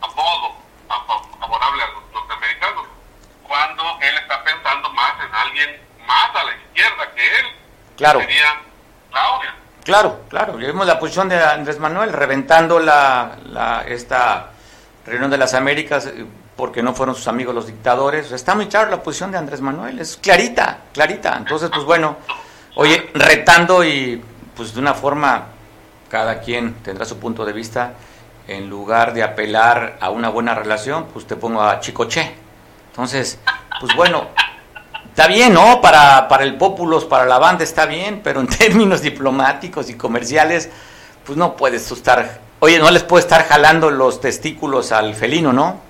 [0.00, 0.56] a modo
[1.40, 2.86] favorable a los norteamericanos,
[3.42, 7.46] cuando él está pensando más en alguien más a la izquierda que él,
[8.12, 8.20] claro.
[8.20, 8.60] sería
[9.10, 9.54] Claudia.
[9.84, 14.50] Claro, claro, vimos la posición de Andrés Manuel reventando la, la, esta
[15.06, 18.32] reunión de las Américas eh, porque no fueron sus amigos los dictadores.
[18.32, 21.36] Está muy claro la posición de Andrés Manuel, es clarita, clarita.
[21.36, 22.16] Entonces, pues bueno,
[22.74, 24.22] oye, retando y
[24.56, 25.48] pues de una forma,
[26.10, 27.92] cada quien tendrá su punto de vista,
[28.48, 32.34] en lugar de apelar a una buena relación, pues te pongo a Chicoche.
[32.90, 33.38] Entonces,
[33.80, 34.28] pues bueno,
[35.16, 35.80] está bien, ¿no?
[35.80, 40.68] Para, para el populos, para la banda está bien, pero en términos diplomáticos y comerciales,
[41.24, 45.82] pues no puedes estar, oye, no les puede estar jalando los testículos al felino, ¿no?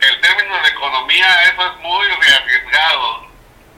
[0.00, 3.26] En términos de economía, eso es muy arriesgado,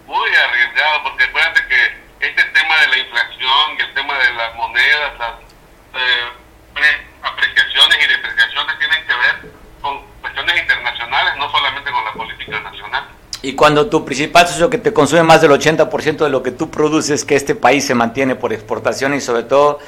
[0.05, 4.55] muy arriesgado, porque acuérdate que este tema de la inflación y el tema de las
[4.55, 5.33] monedas, las
[5.95, 6.29] eh,
[7.23, 13.09] apreciaciones y depreciaciones tienen que ver con cuestiones internacionales, no solamente con la política nacional.
[13.43, 16.71] Y cuando tu principal socio que te consume más del 80% de lo que tú
[16.71, 19.79] produces, que este país se mantiene por exportación y sobre todo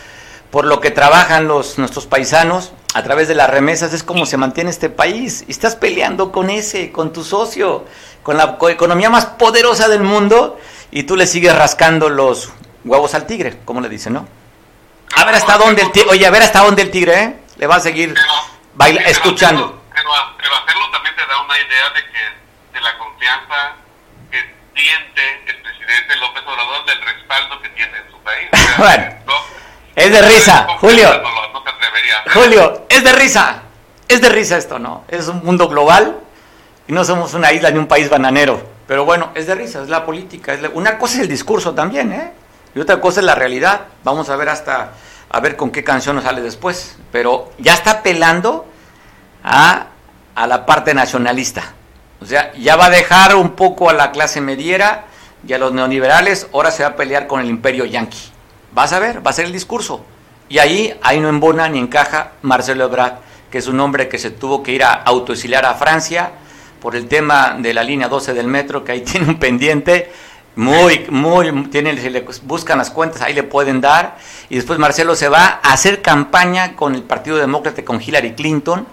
[0.51, 4.37] por lo que trabajan los nuestros paisanos a través de las remesas, es como se
[4.37, 5.45] mantiene este país.
[5.49, 7.87] Y estás peleando con ese, con tu socio,
[8.23, 10.59] con la economía más poderosa del mundo,
[10.91, 12.53] y tú le sigues rascando los
[12.85, 14.29] huevos al tigre, como le dicen, ¿no?
[15.17, 17.37] A ver hasta dónde el tigre, oye, a ver hasta dónde el tigre, ¿eh?
[17.57, 18.15] Le va a seguir
[18.75, 19.81] baila, escuchando.
[19.95, 22.42] Pero, pero, hacerlo también te da una idea de que
[22.83, 23.73] la confianza
[24.31, 24.39] que
[24.75, 28.49] siente el presidente López Obrador del respaldo que tiene en su país.
[28.53, 29.33] O sea, bueno, no,
[29.97, 31.09] es de risa, Julio.
[31.23, 32.33] No, no, no se atrevería a hacer.
[32.33, 33.63] Julio, es de risa.
[34.09, 35.05] Es de risa esto, ¿no?
[35.09, 36.19] Es un mundo global
[36.87, 38.71] y no somos una isla ni un país bananero.
[38.87, 40.53] Pero bueno, es de risa, es la política.
[40.53, 42.33] Es la- Una cosa es el discurso también, ¿eh?
[42.75, 43.83] Y otra cosa es la realidad.
[44.05, 44.93] Vamos a ver hasta,
[45.31, 46.99] a ver con qué canción nos sale después.
[47.11, 48.67] Pero ya está apelando
[49.45, 49.87] a,
[50.35, 51.73] a la parte nacionalista.
[52.23, 55.07] O sea, ya va a dejar un poco a la clase mediera
[55.47, 56.47] y a los neoliberales.
[56.53, 58.31] Ahora se va a pelear con el imperio yanqui.
[58.73, 60.05] Vas a ver, va a ser el discurso.
[60.49, 63.15] Y ahí, ahí no embona ni encaja Marcelo Ebrard,
[63.51, 66.31] que es un hombre que se tuvo que ir a autoexiliar a Francia
[66.81, 70.13] por el tema de la línea 12 del metro, que ahí tiene un pendiente
[70.55, 74.19] muy, muy, tiene, si le buscan las cuentas, ahí le pueden dar.
[74.51, 78.87] Y después Marcelo se va a hacer campaña con el Partido Demócrata, con Hillary Clinton.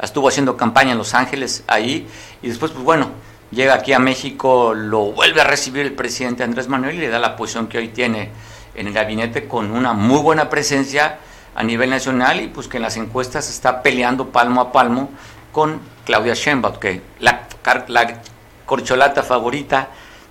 [0.00, 2.06] Estuvo haciendo campaña en Los Ángeles ahí.
[2.42, 3.10] Y después, pues bueno,
[3.50, 7.18] llega aquí a México, lo vuelve a recibir el presidente Andrés Manuel y le da
[7.18, 8.30] la posición que hoy tiene
[8.74, 11.18] en el gabinete con una muy buena presencia
[11.54, 15.10] a nivel nacional y pues que en las encuestas está peleando palmo a palmo
[15.52, 17.48] con Claudia Sheinbaum, que la,
[17.88, 18.20] la
[18.66, 19.88] corcholata favorita,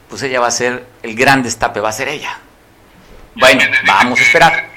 [0.07, 2.37] pues ella va a ser el gran destape, va a ser ella.
[3.35, 4.69] Bueno, vamos a esperar.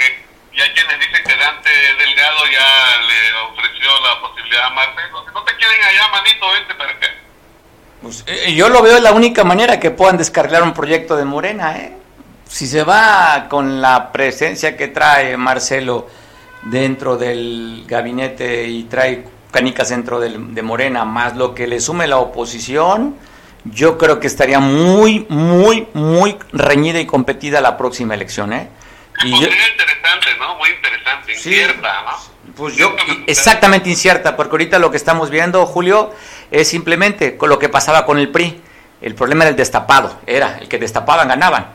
[0.58, 5.24] Y hay quienes dicen que Dante Delgado ya le ofreció la posibilidad a Marcelo.
[5.24, 7.06] Si no te quieren allá, manito, vente para acá.
[8.02, 11.78] Pues, eh, yo lo veo la única manera que puedan descarrilar un proyecto de Morena,
[11.78, 11.92] ¿eh?
[12.48, 16.08] Si se va con la presencia que trae Marcelo
[16.62, 22.18] dentro del gabinete y trae canicas dentro de Morena, más lo que le sume la
[22.18, 23.16] oposición,
[23.64, 28.68] yo creo que estaría muy, muy, muy reñida y competida la próxima elección, ¿eh?
[29.24, 30.54] Y yo- pondría interesante, ¿no?
[30.56, 31.50] Muy interesante, Sí.
[31.50, 32.52] incierta, ¿no?
[32.54, 32.94] Pues yo,
[33.26, 36.12] exactamente incierta, porque ahorita lo que estamos viendo, Julio,
[36.50, 38.60] es simplemente con lo que pasaba con el PRI.
[39.00, 41.68] El problema era el destapado, era el que destapaban, ganaban.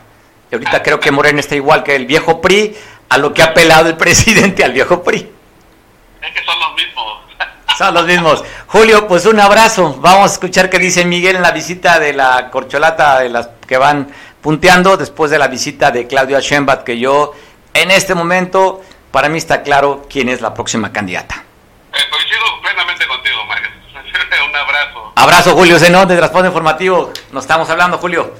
[0.50, 2.76] Y ahorita creo que Morena está igual que el viejo PRI,
[3.08, 5.30] a lo que ha apelado el presidente al viejo PRI.
[6.22, 7.14] Es que son los mismos.
[7.78, 8.44] Son los mismos.
[8.68, 9.94] Julio, pues un abrazo.
[10.00, 13.76] Vamos a escuchar qué dice Miguel en la visita de la corcholata de las que
[13.78, 14.08] van
[14.44, 17.32] punteando después de la visita de Claudia Sheinbaum, que yo
[17.72, 21.42] en este momento para mí está claro quién es la próxima candidata.
[21.90, 23.68] Eh, coincido plenamente contigo, Mario.
[24.50, 25.12] Un abrazo.
[25.16, 27.10] Abrazo, Julio Zenón, de Transporte Informativo.
[27.32, 28.34] Nos estamos hablando, Julio.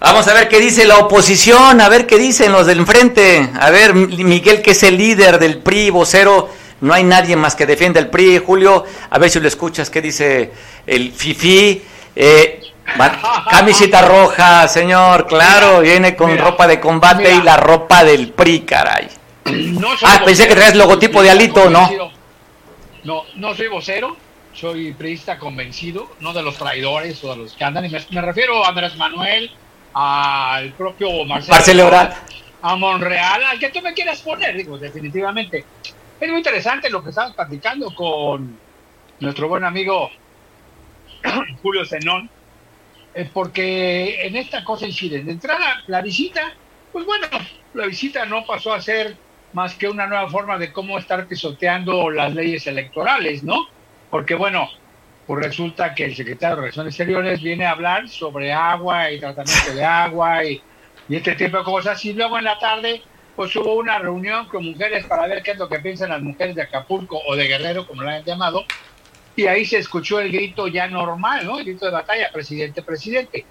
[0.00, 3.48] Vamos a ver qué dice la oposición, a ver qué dicen los del enfrente.
[3.58, 6.50] A ver, Miguel, que es el líder del PRI, vocero.
[6.82, 8.42] No hay nadie más que defienda el PRI.
[8.44, 10.52] Julio, a ver si lo escuchas, qué dice
[10.86, 11.84] el FIFI.
[12.14, 12.61] Eh,
[13.50, 19.08] Camisita roja, señor, claro, viene con ropa de combate y la ropa del PRI, caray.
[20.02, 21.88] ah, pensé que traías logotipo de Alito, ¿no?
[23.04, 24.16] No, no soy vocero,
[24.52, 27.90] soy priista convencido, no de los traidores o de los que andan.
[28.10, 29.50] me, refiero a Andrés Manuel,
[29.94, 31.90] al propio Marcelo, Marcelo
[32.62, 35.64] a Monreal, al que tú me quieras poner, digo, definitivamente.
[36.20, 38.56] Es muy interesante lo que estamos platicando con
[39.18, 40.10] nuestro buen amigo
[41.62, 42.30] Julio Zenón,
[43.14, 45.22] eh, porque en esta cosa incide.
[45.22, 46.54] De entrada, la visita,
[46.92, 47.26] pues bueno,
[47.74, 49.16] la visita no pasó a ser
[49.52, 53.66] más que una nueva forma de cómo estar pisoteando las leyes electorales, ¿no?
[54.10, 54.68] Porque bueno,
[55.26, 59.74] pues resulta que el secretario de Relaciones Exteriores viene a hablar sobre agua y tratamiento
[59.74, 60.62] de agua y,
[61.08, 63.02] y este tipo de cosas, y luego en la tarde
[63.36, 66.54] pues hubo una reunión con mujeres para ver qué es lo que piensan las mujeres
[66.54, 68.64] de Acapulco o de Guerrero, como lo han llamado,
[69.34, 71.58] y ahí se escuchó el grito ya normal, ¿no?
[71.58, 73.46] El grito de batalla, presidente, presidente.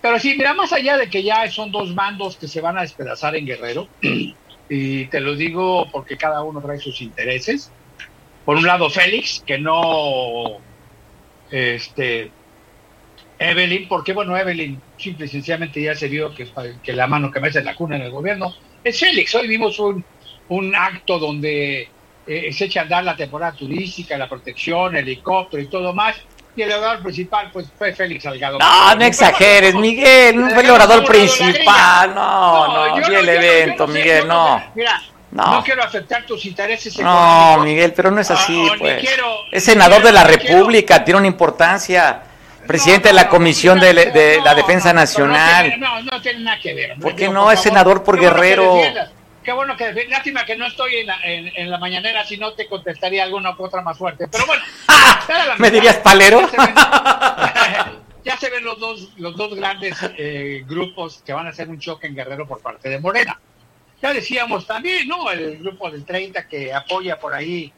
[0.00, 2.82] Pero sí, mira, más allá de que ya son dos bandos que se van a
[2.82, 3.88] despedazar en Guerrero,
[4.68, 7.70] y te lo digo porque cada uno trae sus intereses.
[8.44, 10.58] Por un lado, Félix, que no,
[11.50, 12.30] este,
[13.38, 17.48] Evelyn, porque bueno, Evelyn simple y sencillamente ya se vio que, la mano que me
[17.48, 19.34] hace la cuna en el gobierno es Félix.
[19.34, 20.04] Hoy vimos un,
[20.48, 21.88] un acto donde
[22.26, 26.16] eh, se echa a andar la temporada turística, la protección, el helicóptero y todo más.
[26.54, 28.58] Y el orador principal, pues fue Félix Salgado.
[28.58, 32.14] No, no exageres, Miguel, no fue el orador principal.
[32.14, 34.62] No, no, no, el evento, Miguel, no.
[34.74, 35.62] Mira, no.
[35.64, 36.98] quiero aceptar tus intereses.
[36.98, 39.08] No, Miguel, pero no es así, ah, pues.
[39.50, 42.22] es senador de la República, tiene una importancia
[42.66, 45.80] presidente de la Comisión de, la Defensa Nacional.
[45.80, 46.94] No, no, tiene nada que ver.
[47.00, 47.50] ¿Por qué no?
[47.50, 48.78] Es senador por Guerrero.
[49.42, 52.66] Qué bueno que lástima que no estoy en la, en, la mañanera, si no te
[52.66, 54.28] contestaría alguna otra más fuerte.
[54.28, 54.62] Pero bueno,
[55.58, 56.40] ¿me dirías palero?
[58.24, 61.80] Ya se ven, los dos los dos grandes eh, grupos que van a hacer un
[61.80, 63.40] choque en Guerrero por parte de Morena.
[64.00, 65.28] Ya decíamos también, ¿no?
[65.28, 67.72] El grupo del 30 que apoya por ahí,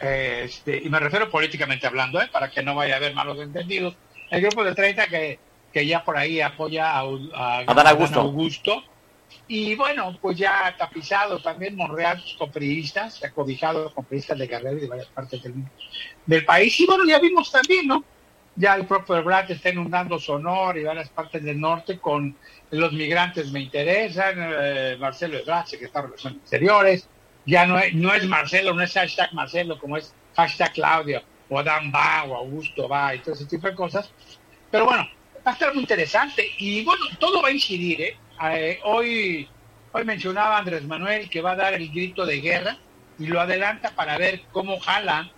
[0.00, 2.28] eh, este, y me refiero políticamente hablando, ¿eh?
[2.32, 3.94] para que no vaya a haber malos entendidos.
[4.30, 5.38] El grupo del 30 que,
[5.70, 8.20] que ya por ahí apoya a, a, a Augusto.
[8.20, 8.84] Augusto
[9.48, 14.46] y bueno, pues ya tapizado también Monreal con periodistas, se ha cobijado con periodistas de
[14.46, 15.54] Guerrero y de varias partes del,
[16.26, 16.78] del, país.
[16.80, 18.04] Y bueno, ya vimos también, ¿no?
[18.54, 22.36] Ya el propio Ebrard está inundando Sonor y varias partes del norte con
[22.70, 27.08] los migrantes me interesan, eh, Marcelo Ebrard, secretario de Relaciones Exteriores,
[27.44, 31.58] ya no es, no es Marcelo, no es hashtag Marcelo, como es hashtag Claudio, o
[31.58, 34.10] Adam va, o Augusto va, y todo ese tipo de cosas.
[34.70, 35.08] Pero bueno,
[35.46, 38.16] va a estar muy interesante y bueno, todo va a incidir, ¿eh?
[38.44, 39.48] Eh, hoy,
[39.92, 42.78] hoy mencionaba Andrés Manuel que va a dar el grito de guerra
[43.18, 45.30] y lo adelanta para ver cómo jala,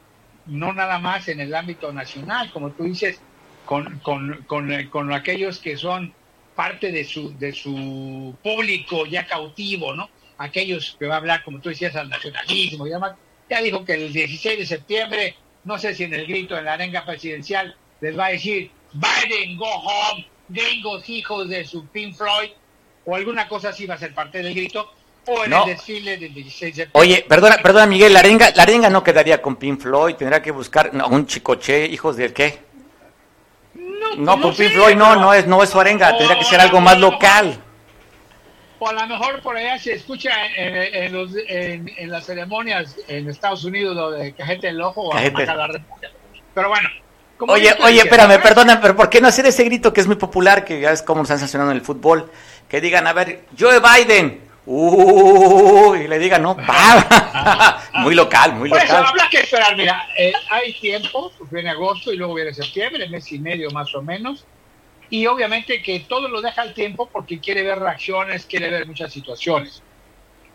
[0.47, 3.21] no nada más en el ámbito nacional, como tú dices,
[3.67, 4.45] con, con,
[4.91, 6.13] con, aquellos que son
[6.55, 10.09] parte de su, de su público ya cautivo, ¿no?
[10.39, 13.15] Aquellos que va a hablar, como tú decías, al nacionalismo y demás.
[13.49, 16.75] Ya dijo que el 16 de septiembre, no sé si en el grito, en la
[16.75, 22.51] arenga presidencial, les va a decir, Biden, go home, gringos hijos de su Pink Floyd,
[23.05, 24.93] o alguna cosa así va a ser parte del grito,
[25.27, 28.91] o en el desfile del 16 de Oye, perdona, perdona Miguel, la arenga, la arenga
[28.91, 32.59] no quedaría con Pink Floyd, tendrá que buscar un chicoche, hijos del qué.
[33.75, 36.61] No, no, pues Pink Floyd no, no es, no es su arenga, tendría que ser
[36.61, 37.59] algo más local.
[38.79, 43.65] O a lo mejor por allá se escucha en, los, en, las ceremonias en Estados
[43.65, 45.13] Unidos lo de cajete el ojo o
[46.55, 46.89] Pero bueno,
[47.39, 50.65] Oye, oye, espérame, perdona, pero ¿por qué no hacer ese grito que es muy popular,
[50.65, 52.31] que ya es como están sancionando en el fútbol?
[52.75, 56.57] Que digan, a ver, Joe Biden, uh, y le digan, no,
[58.01, 58.85] muy local, muy local.
[58.85, 63.31] Eso habrá que esperar, mira, eh, hay tiempo, viene agosto y luego viene septiembre, mes
[63.31, 64.45] y medio más o menos,
[65.09, 69.13] y obviamente que todo lo deja al tiempo porque quiere ver reacciones, quiere ver muchas
[69.13, 69.81] situaciones.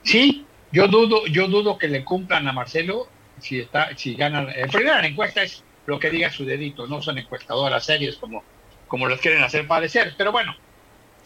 [0.03, 3.07] Sí, yo dudo, yo dudo que le cumplan a Marcelo
[3.39, 4.49] si está, si ganan.
[4.49, 8.43] Eh, primero la encuesta es lo que diga su dedito, no son encuestadoras serias como,
[8.89, 10.15] como los quieren hacer parecer.
[10.17, 10.53] Pero bueno,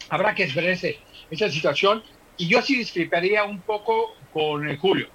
[0.08, 0.76] habrá que esperar
[1.30, 2.02] esa situación
[2.36, 5.08] y yo sí discreparía un poco con el Julio.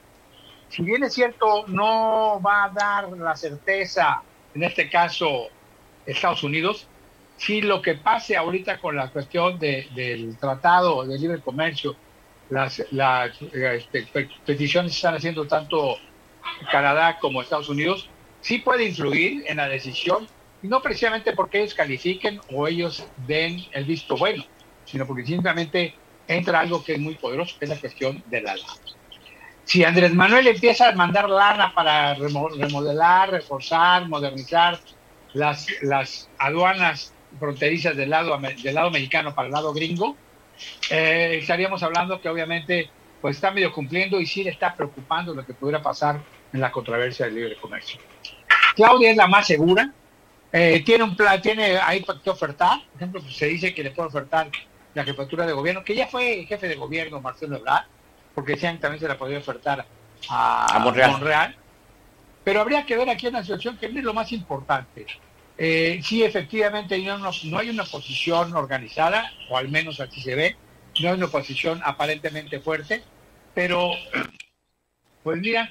[0.70, 4.22] Si bien es cierto, no va a dar la certeza,
[4.54, 5.48] en este caso,
[6.06, 6.88] Estados Unidos,
[7.38, 11.96] si lo que pase ahorita con la cuestión del tratado de libre comercio,
[12.50, 14.08] las, las este,
[14.46, 15.98] peticiones están haciendo tanto
[16.72, 18.10] Canadá como Estados Unidos,
[18.42, 20.28] sí puede influir en la decisión,
[20.62, 24.44] no precisamente porque ellos califiquen o ellos den el visto bueno,
[24.90, 25.94] sino porque simplemente
[26.28, 28.74] entra algo que es muy poderoso, que es la cuestión de la lana.
[29.64, 34.80] Si Andrés Manuel empieza a mandar lana para remodelar, reforzar, modernizar
[35.34, 40.18] las, las aduanas fronterizas del lado, del lado mexicano para el lado gringo,
[40.90, 42.90] eh, estaríamos hablando que obviamente
[43.22, 46.20] pues está medio cumpliendo y sí le está preocupando lo que pudiera pasar
[46.52, 48.00] en la controversia del libre comercio.
[48.76, 49.94] Claudia es la más segura,
[50.52, 53.92] eh, tiene un plan, tiene ahí que ofertar, por ejemplo, pues, se dice que le
[53.92, 54.50] puede ofertar
[54.94, 57.86] la jefatura de gobierno, que ya fue jefe de gobierno Marcelo Ebrard,
[58.34, 59.86] porque decían también se la podía ofertar
[60.30, 61.56] a, Monreal.
[62.44, 65.06] Pero habría que ver aquí una situación que es lo más importante.
[65.58, 70.56] Eh, sí, efectivamente, no, no, hay una posición organizada, o al menos así se ve,
[71.02, 73.04] no hay una posición aparentemente fuerte,
[73.54, 73.92] pero
[75.22, 75.70] pues mira,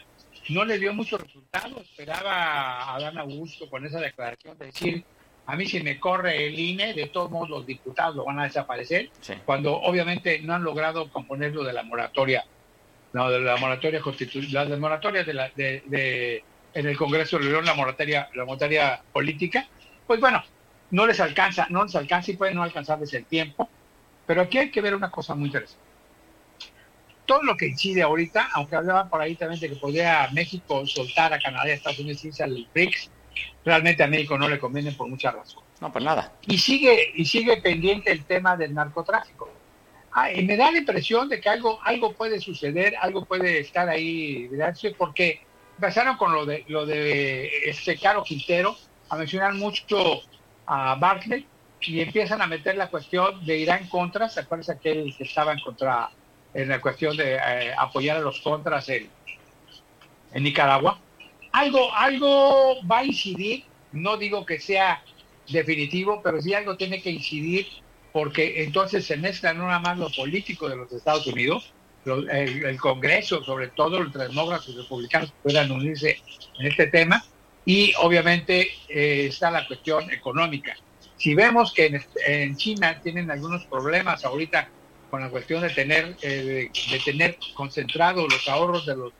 [0.50, 1.80] no le dio muchos resultados.
[1.82, 5.04] Esperaba a Dan Augusto con esa declaración de decir,
[5.49, 8.44] a mí si me corre el INE, de todos modos los diputados lo van a
[8.44, 9.09] desaparecer,
[9.46, 12.44] cuando obviamente no han logrado componerlo de la moratoria,
[13.14, 16.44] no, de la moratoria constitucional, las moratorias de, la, de,
[16.74, 19.66] en el Congreso de León, la moratoria, la moratoria política,
[20.07, 20.44] pues bueno,
[20.90, 23.70] no les alcanza, no les alcanza y puede no alcanzarles el tiempo,
[24.26, 25.82] pero aquí hay que ver una cosa muy interesante.
[27.24, 31.32] Todo lo que incide ahorita, aunque hablaban por ahí también de que podría México soltar
[31.32, 33.11] a Canadá y Estados Unidos irse al BRICS,
[33.64, 35.68] realmente a México no le conviene por muchas razones.
[35.80, 36.32] No, pues nada.
[36.47, 39.51] Y sigue, y sigue pendiente el tema del narcotráfico.
[40.12, 43.89] Ah, y me da la impresión de que algo, algo puede suceder, algo puede estar
[43.89, 44.51] ahí,
[44.97, 45.43] porque
[45.76, 48.76] empezaron con lo de lo de este Caro Quintero,
[49.11, 50.22] a mencionar mucho
[50.66, 51.47] a Bartlett,
[51.82, 55.61] y empiezan a meter la cuestión de Irán contra, ¿se acuerdan aquel que estaba en
[55.61, 56.11] contra
[56.55, 59.09] en la cuestión de eh, apoyar a los contras en,
[60.32, 60.99] en Nicaragua.
[61.59, 65.02] Algo, algo va a incidir, no digo que sea
[65.48, 67.66] definitivo, pero sí algo tiene que incidir
[68.12, 71.72] porque entonces se mezcla no nada más lo político de los Estados Unidos,
[72.04, 76.18] el, Congreso, sobre todo los demócratas y republicanos puedan unirse
[76.59, 77.24] en este tema,
[77.64, 80.76] y obviamente eh, está la cuestión económica.
[81.16, 84.68] Si vemos que en, China tienen algunos problemas ahorita
[85.11, 89.12] con la cuestión de tener, eh, de, tener concentrados los ahorros de los,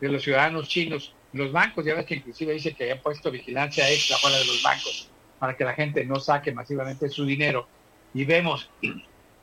[0.00, 1.15] de los ciudadanos chinos.
[1.36, 4.62] Los bancos, ya ves que inclusive dice que ha puesto vigilancia extra fuera de los
[4.62, 7.68] bancos para que la gente no saque masivamente su dinero.
[8.14, 8.70] Y vemos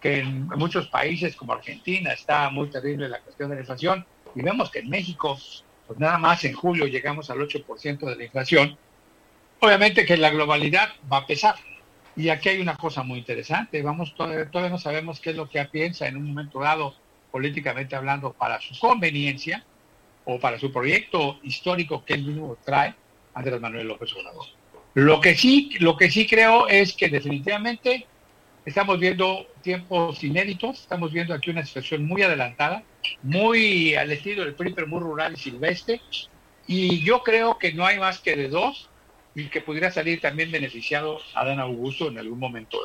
[0.02, 4.06] que en muchos países como Argentina está muy terrible la cuestión de la inflación.
[4.36, 5.40] Y vemos que en México,
[5.88, 8.78] pues nada más en julio llegamos al 8% de la inflación.
[9.60, 11.56] Obviamente que la globalidad va a pesar.
[12.16, 13.82] Y aquí hay una cosa muy interesante.
[13.82, 16.96] Vamos, todavía, no sabemos qué es lo que piensa en un momento dado,
[17.32, 19.64] políticamente hablando, para su conveniencia
[20.26, 22.94] o para su proyecto histórico que él mismo trae,
[23.34, 24.46] Andrés Manuel López Obrador.
[24.94, 28.06] Lo que sí, lo que sí creo es que definitivamente
[28.66, 32.84] estamos viendo tiempos inéditos, estamos viendo aquí una situación muy adelantada,
[33.24, 36.02] muy al estilo del PRI, muy rural y silvestre,
[36.68, 38.90] y yo creo que no hay más que de dos
[39.36, 42.80] y que pudiera salir también beneficiado a Dan Augusto en algún momento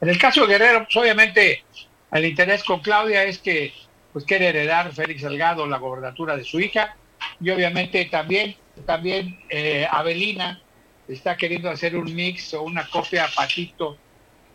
[0.00, 1.64] En el caso de Guerrero, pues obviamente
[2.12, 3.72] el interés con Claudia es que
[4.16, 6.96] pues quiere heredar Félix Salgado la gobernatura de su hija.
[7.38, 8.56] Y obviamente también,
[8.86, 10.58] también eh, Avelina
[11.06, 13.98] está queriendo hacer un mix o una copia patito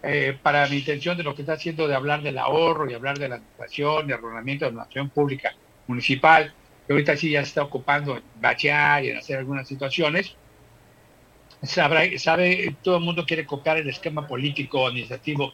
[0.02, 3.20] eh, para mi intención de lo que está haciendo de hablar del ahorro y hablar
[3.20, 5.54] de la educación y arrolamiento de la nación pública
[5.86, 6.52] municipal,
[6.88, 10.36] que ahorita sí ya está ocupando en bachear y en hacer algunas situaciones,
[11.62, 15.54] sabe, sabe, todo el mundo quiere copiar el esquema político administrativo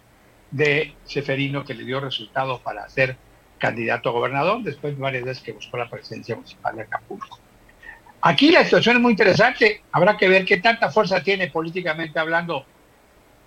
[0.50, 3.27] de Seferino que le dio resultado para ser
[3.58, 7.40] candidato a gobernador, después de varias veces que buscó la presidencia municipal de Acapulco.
[8.22, 12.66] Aquí la situación es muy interesante, habrá que ver qué tanta fuerza tiene políticamente hablando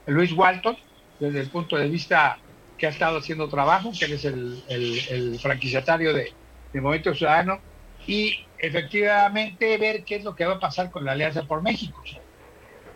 [0.07, 0.77] Luis Walton,
[1.19, 2.39] desde el punto de vista
[2.79, 6.33] que ha estado haciendo trabajo, que él es el, el, franquiciatario de,
[6.73, 7.61] de Movimiento Ciudadano,
[8.07, 12.03] y efectivamente ver qué es lo que va a pasar con la Alianza por México.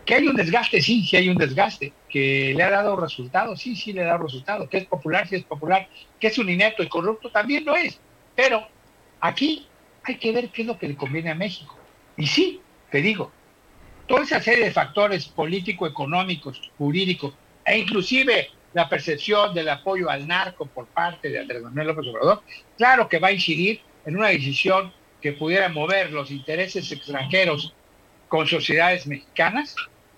[0.05, 1.93] Que hay un desgaste, sí, sí hay un desgaste.
[2.09, 4.69] Que le ha dado resultados, sí, sí le ha dado resultados.
[4.69, 5.87] Que es popular, sí es popular.
[6.19, 7.99] Que es un inepto y corrupto, también lo es.
[8.35, 8.67] Pero
[9.19, 9.67] aquí
[10.03, 11.77] hay que ver qué es lo que le conviene a México.
[12.17, 13.31] Y sí, te digo,
[14.07, 17.33] toda esa serie de factores político-económicos, jurídicos,
[17.65, 22.43] e inclusive la percepción del apoyo al narco por parte de Andrés Manuel López Obrador,
[22.77, 27.73] claro que va a incidir en una decisión que pudiera mover los intereses extranjeros
[28.27, 29.75] con sociedades mexicanas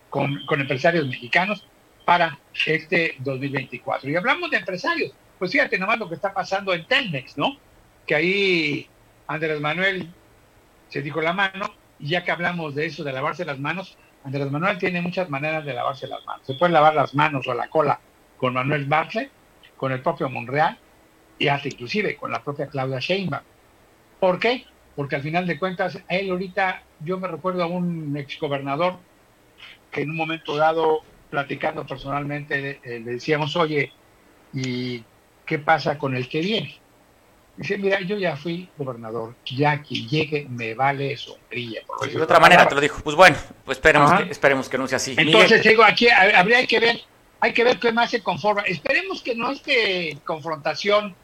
[0.10, 1.66] con, empresarios mexicanos
[2.06, 4.10] para este 2024.
[4.10, 7.58] Y hablamos de empresarios, pues fíjate nomás lo que está pasando en Telmex, ¿no?
[8.06, 8.88] Que ahí
[9.28, 10.10] Andrés Manuel
[10.90, 14.50] se dijo la mano, y ya que hablamos de eso, de lavarse las manos, Andrés
[14.52, 16.46] Manuel tiene muchas maneras de lavarse las manos.
[16.46, 18.00] Se puede lavar las manos o la cola
[18.38, 19.32] con Manuel Bartlett,
[19.76, 20.78] con el propio Monreal
[21.40, 23.44] y hasta inclusive con la propia Claudia Sheinbaum.
[24.20, 24.66] ¿Por qué?
[24.96, 28.98] Porque al final de cuentas, él ahorita, yo me recuerdo a un exgobernador
[29.98, 33.92] que en un momento dado platicando personalmente, eh, le decíamos, oye,
[34.54, 35.04] ¿y
[35.44, 36.80] qué pasa con el que viene?
[37.56, 41.82] Dice, mira, yo ya fui gobernador, ya que llegue me vale sombrilla.
[42.14, 43.02] de otra manera te lo dijo.
[43.04, 43.36] Pues bueno,
[43.66, 45.16] pues esperemos, que, esperemos que no sea así.
[45.18, 47.02] Entonces, digo, aquí habría que ver,
[47.40, 48.62] hay que ver qué más se conforma.
[48.68, 51.16] Esperemos que no esté confrontación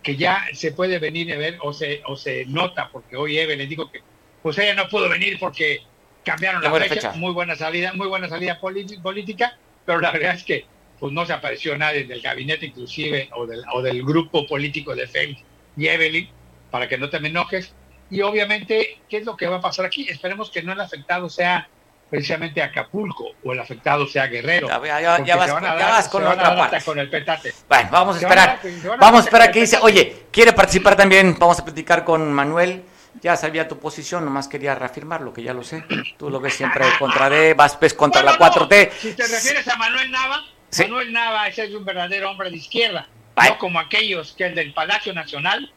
[0.00, 3.68] que ya se puede venir a ver o se, o se nota, porque hoy Evelyn
[3.68, 4.00] dijo que
[4.40, 5.80] pues ella no pudo venir porque
[6.24, 7.12] cambiaron la, fecha.
[7.12, 10.66] Muy buena salida, muy buena salida política, pero la verdad es que
[10.98, 15.08] pues no se apareció nadie del gabinete inclusive o del, o del grupo político de
[15.08, 15.42] Félix
[15.76, 16.28] y Evelyn,
[16.70, 17.74] para que no te me enojes.
[18.10, 20.08] Y obviamente, ¿qué es lo que va a pasar aquí?
[20.08, 21.68] Esperemos que no el afectado sea
[22.12, 24.68] precisamente Acapulco o el afectado sea Guerrero.
[24.68, 26.82] Ya, vas, con otra parte.
[26.84, 27.54] Con el petate.
[27.66, 28.60] Bueno, vamos a esperar.
[29.00, 32.84] vamos a esperar que dice, oye, quiere participar también, vamos a platicar con Manuel.
[33.22, 35.84] Ya sabía tu posición, nomás quería reafirmar lo que ya lo sé.
[36.18, 38.90] Tú lo ves siempre contra D, vas pues contra la 4T.
[38.98, 40.44] Si te refieres a Manuel Nava,
[40.78, 43.06] Manuel Nava ese es un verdadero hombre de izquierda,
[43.36, 45.72] no como aquellos que el del Palacio Nacional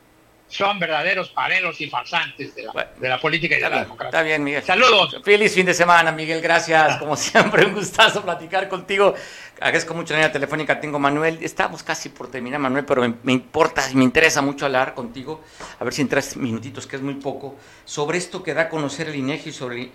[0.47, 2.63] son verdaderos pareros y farsantes de
[3.09, 4.09] la, política y de la democracia.
[4.09, 4.63] Está bien, Miguel.
[4.63, 5.17] Saludos.
[5.23, 6.41] Feliz fin de semana, Miguel.
[6.41, 6.97] Gracias.
[6.97, 9.15] Como siempre, un gustazo platicar contigo.
[9.55, 10.79] Agradezco mucho la línea telefónica.
[10.79, 11.39] Tengo Manuel.
[11.41, 15.43] Estamos casi por terminar, Manuel, pero me, importa y me interesa mucho hablar contigo.
[15.79, 18.69] A ver si en tres minutitos, que es muy poco, sobre esto que da a
[18.69, 19.89] conocer el INEGI, sobre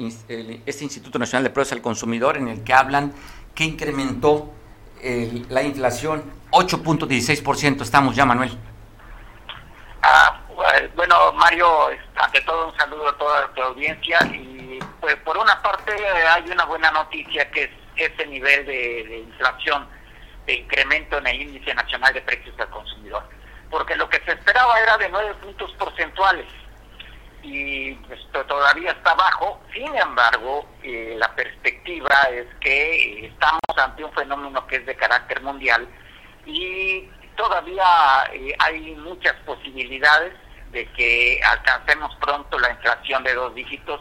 [0.66, 3.12] este Instituto Nacional de Precios al Consumidor, en el que hablan
[3.54, 4.52] que incrementó
[5.48, 7.82] la inflación 8.16%.
[7.82, 8.58] Estamos ya, Manuel.
[10.02, 10.40] Ah,
[10.94, 14.18] bueno, Mario, ante todo un saludo a toda tu audiencia.
[14.32, 19.86] Y pues por una parte hay una buena noticia que es ese nivel de, inflación,
[20.46, 23.24] de incremento en el índice nacional de precios al consumidor,
[23.70, 26.46] porque lo que se esperaba era de nueve puntos porcentuales
[27.42, 34.12] y esto todavía está bajo, sin embargo, eh, la perspectiva es que estamos ante un
[34.12, 35.88] fenómeno que es de carácter mundial
[36.44, 37.84] y todavía
[38.32, 40.32] eh, hay muchas posibilidades
[40.72, 44.00] de que alcancemos pronto la inflación de dos dígitos,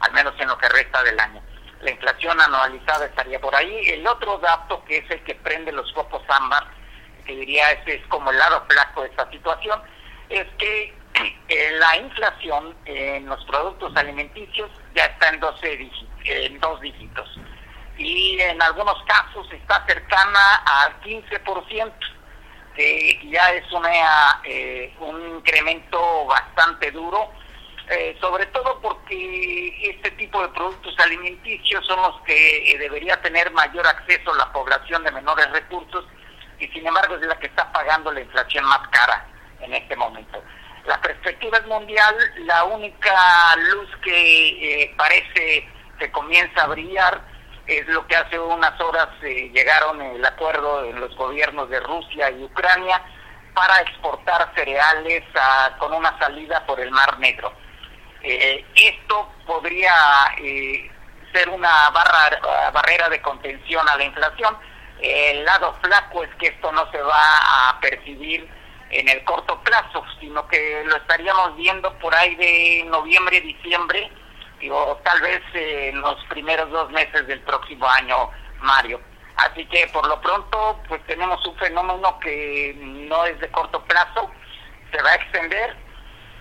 [0.00, 1.42] al menos en lo que resta del año.
[1.80, 3.88] La inflación anualizada estaría por ahí.
[3.88, 6.66] El otro dato que es el que prende los focos ámbar,
[7.24, 9.80] que diría ese es como el lado flaco de esta situación,
[10.28, 10.94] es que
[11.48, 15.90] eh, la inflación en los productos alimenticios ya está en, 12
[16.24, 17.38] en dos dígitos
[18.00, 21.92] y en algunos casos está cercana al 15%
[22.74, 27.30] que ya es una, eh, un incremento bastante duro,
[27.88, 33.50] eh, sobre todo porque este tipo de productos alimenticios son los que eh, debería tener
[33.50, 36.04] mayor acceso la población de menores recursos
[36.58, 39.26] y sin embargo es la que está pagando la inflación más cara
[39.60, 40.42] en este momento.
[40.86, 42.14] La perspectiva es mundial,
[42.46, 45.68] la única luz que parece
[45.98, 47.29] que comienza a brillar
[47.70, 52.28] es lo que hace unas horas eh, llegaron el acuerdo en los gobiernos de Rusia
[52.30, 53.00] y Ucrania
[53.54, 55.22] para exportar cereales
[55.78, 57.52] con una salida por el Mar Negro.
[58.22, 59.94] Eh, esto podría
[60.38, 60.90] eh,
[61.32, 64.56] ser una barra, barrera de contención a la inflación.
[65.00, 68.48] El lado flaco es que esto no se va a percibir
[68.90, 74.10] en el corto plazo, sino que lo estaríamos viendo por ahí de noviembre, diciembre,
[74.68, 78.30] o tal vez en los primeros dos meses del próximo año,
[78.60, 79.00] Mario.
[79.36, 84.30] Así que por lo pronto, pues tenemos un fenómeno que no es de corto plazo,
[84.92, 85.76] se va a extender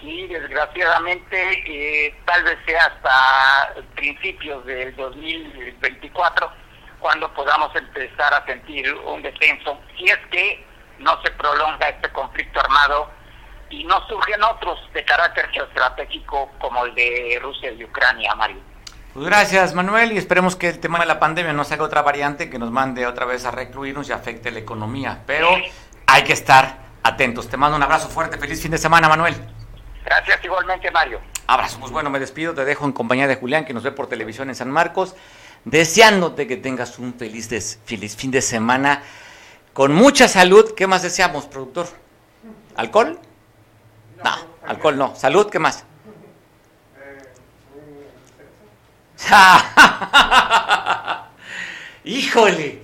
[0.01, 6.51] y desgraciadamente eh, tal vez sea hasta principios del 2024
[6.99, 10.65] cuando podamos empezar a sentir un descenso, si es que
[10.99, 13.09] no se prolonga este conflicto armado
[13.69, 18.57] y no surgen otros de carácter geoestratégico como el de Rusia y Ucrania, Mario.
[19.13, 22.49] Pues gracias, Manuel, y esperemos que el tema de la pandemia no sea otra variante
[22.49, 25.23] que nos mande otra vez a recluirnos y afecte la economía.
[25.25, 25.49] Pero
[26.05, 27.49] hay que estar atentos.
[27.49, 28.37] Te mando un abrazo fuerte.
[28.37, 29.35] Feliz fin de semana, Manuel.
[30.05, 31.19] Gracias igualmente, Mario.
[31.47, 31.79] Abrazo.
[31.79, 32.53] Pues bueno, me despido.
[32.53, 35.15] Te dejo en compañía de Julián, que nos ve por televisión en San Marcos.
[35.65, 39.01] Deseándote que tengas un feliz, feliz fin de semana
[39.73, 40.73] con mucha salud.
[40.75, 41.87] ¿Qué más deseamos, productor?
[42.75, 43.19] ¿Alcohol?
[44.23, 44.31] No,
[44.65, 45.15] alcohol no.
[45.15, 45.85] Salud, ¿qué más?
[52.05, 52.81] Híjole,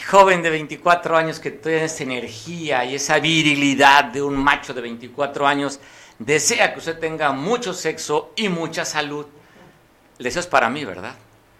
[0.00, 4.80] joven de 24 años que tiene esa energía y esa virilidad de un macho de
[4.80, 5.80] 24 años,
[6.18, 9.26] desea que usted tenga mucho sexo y mucha salud.
[10.18, 11.14] El deseo es para mí, ¿verdad?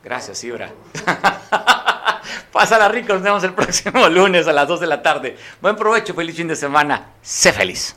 [0.04, 0.70] Gracias, Ibra.
[2.52, 5.36] Pásala rico, nos vemos el próximo lunes a las 2 de la tarde.
[5.60, 7.12] Buen provecho, feliz fin de semana.
[7.22, 7.96] Sé feliz.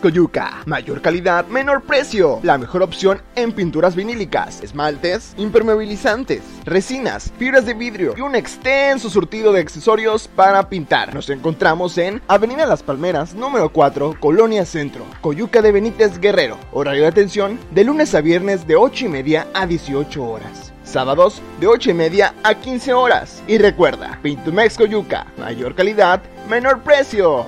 [0.00, 0.62] Coyuca.
[0.66, 2.40] Mayor calidad, menor precio.
[2.42, 9.10] La mejor opción en pinturas vinílicas, esmaltes, impermeabilizantes, resinas, fibras de vidrio y un extenso
[9.10, 11.14] surtido de accesorios para pintar.
[11.14, 16.58] Nos encontramos en Avenida Las Palmeras, número 4, Colonia Centro, Coyuca de Benítez Guerrero.
[16.72, 20.72] Horario de atención de lunes a viernes de 8 y media a 18 horas.
[20.84, 23.42] Sábados de 8 y media a 15 horas.
[23.46, 27.46] Y recuerda, Pintumex Coyuca, mayor calidad, menor precio.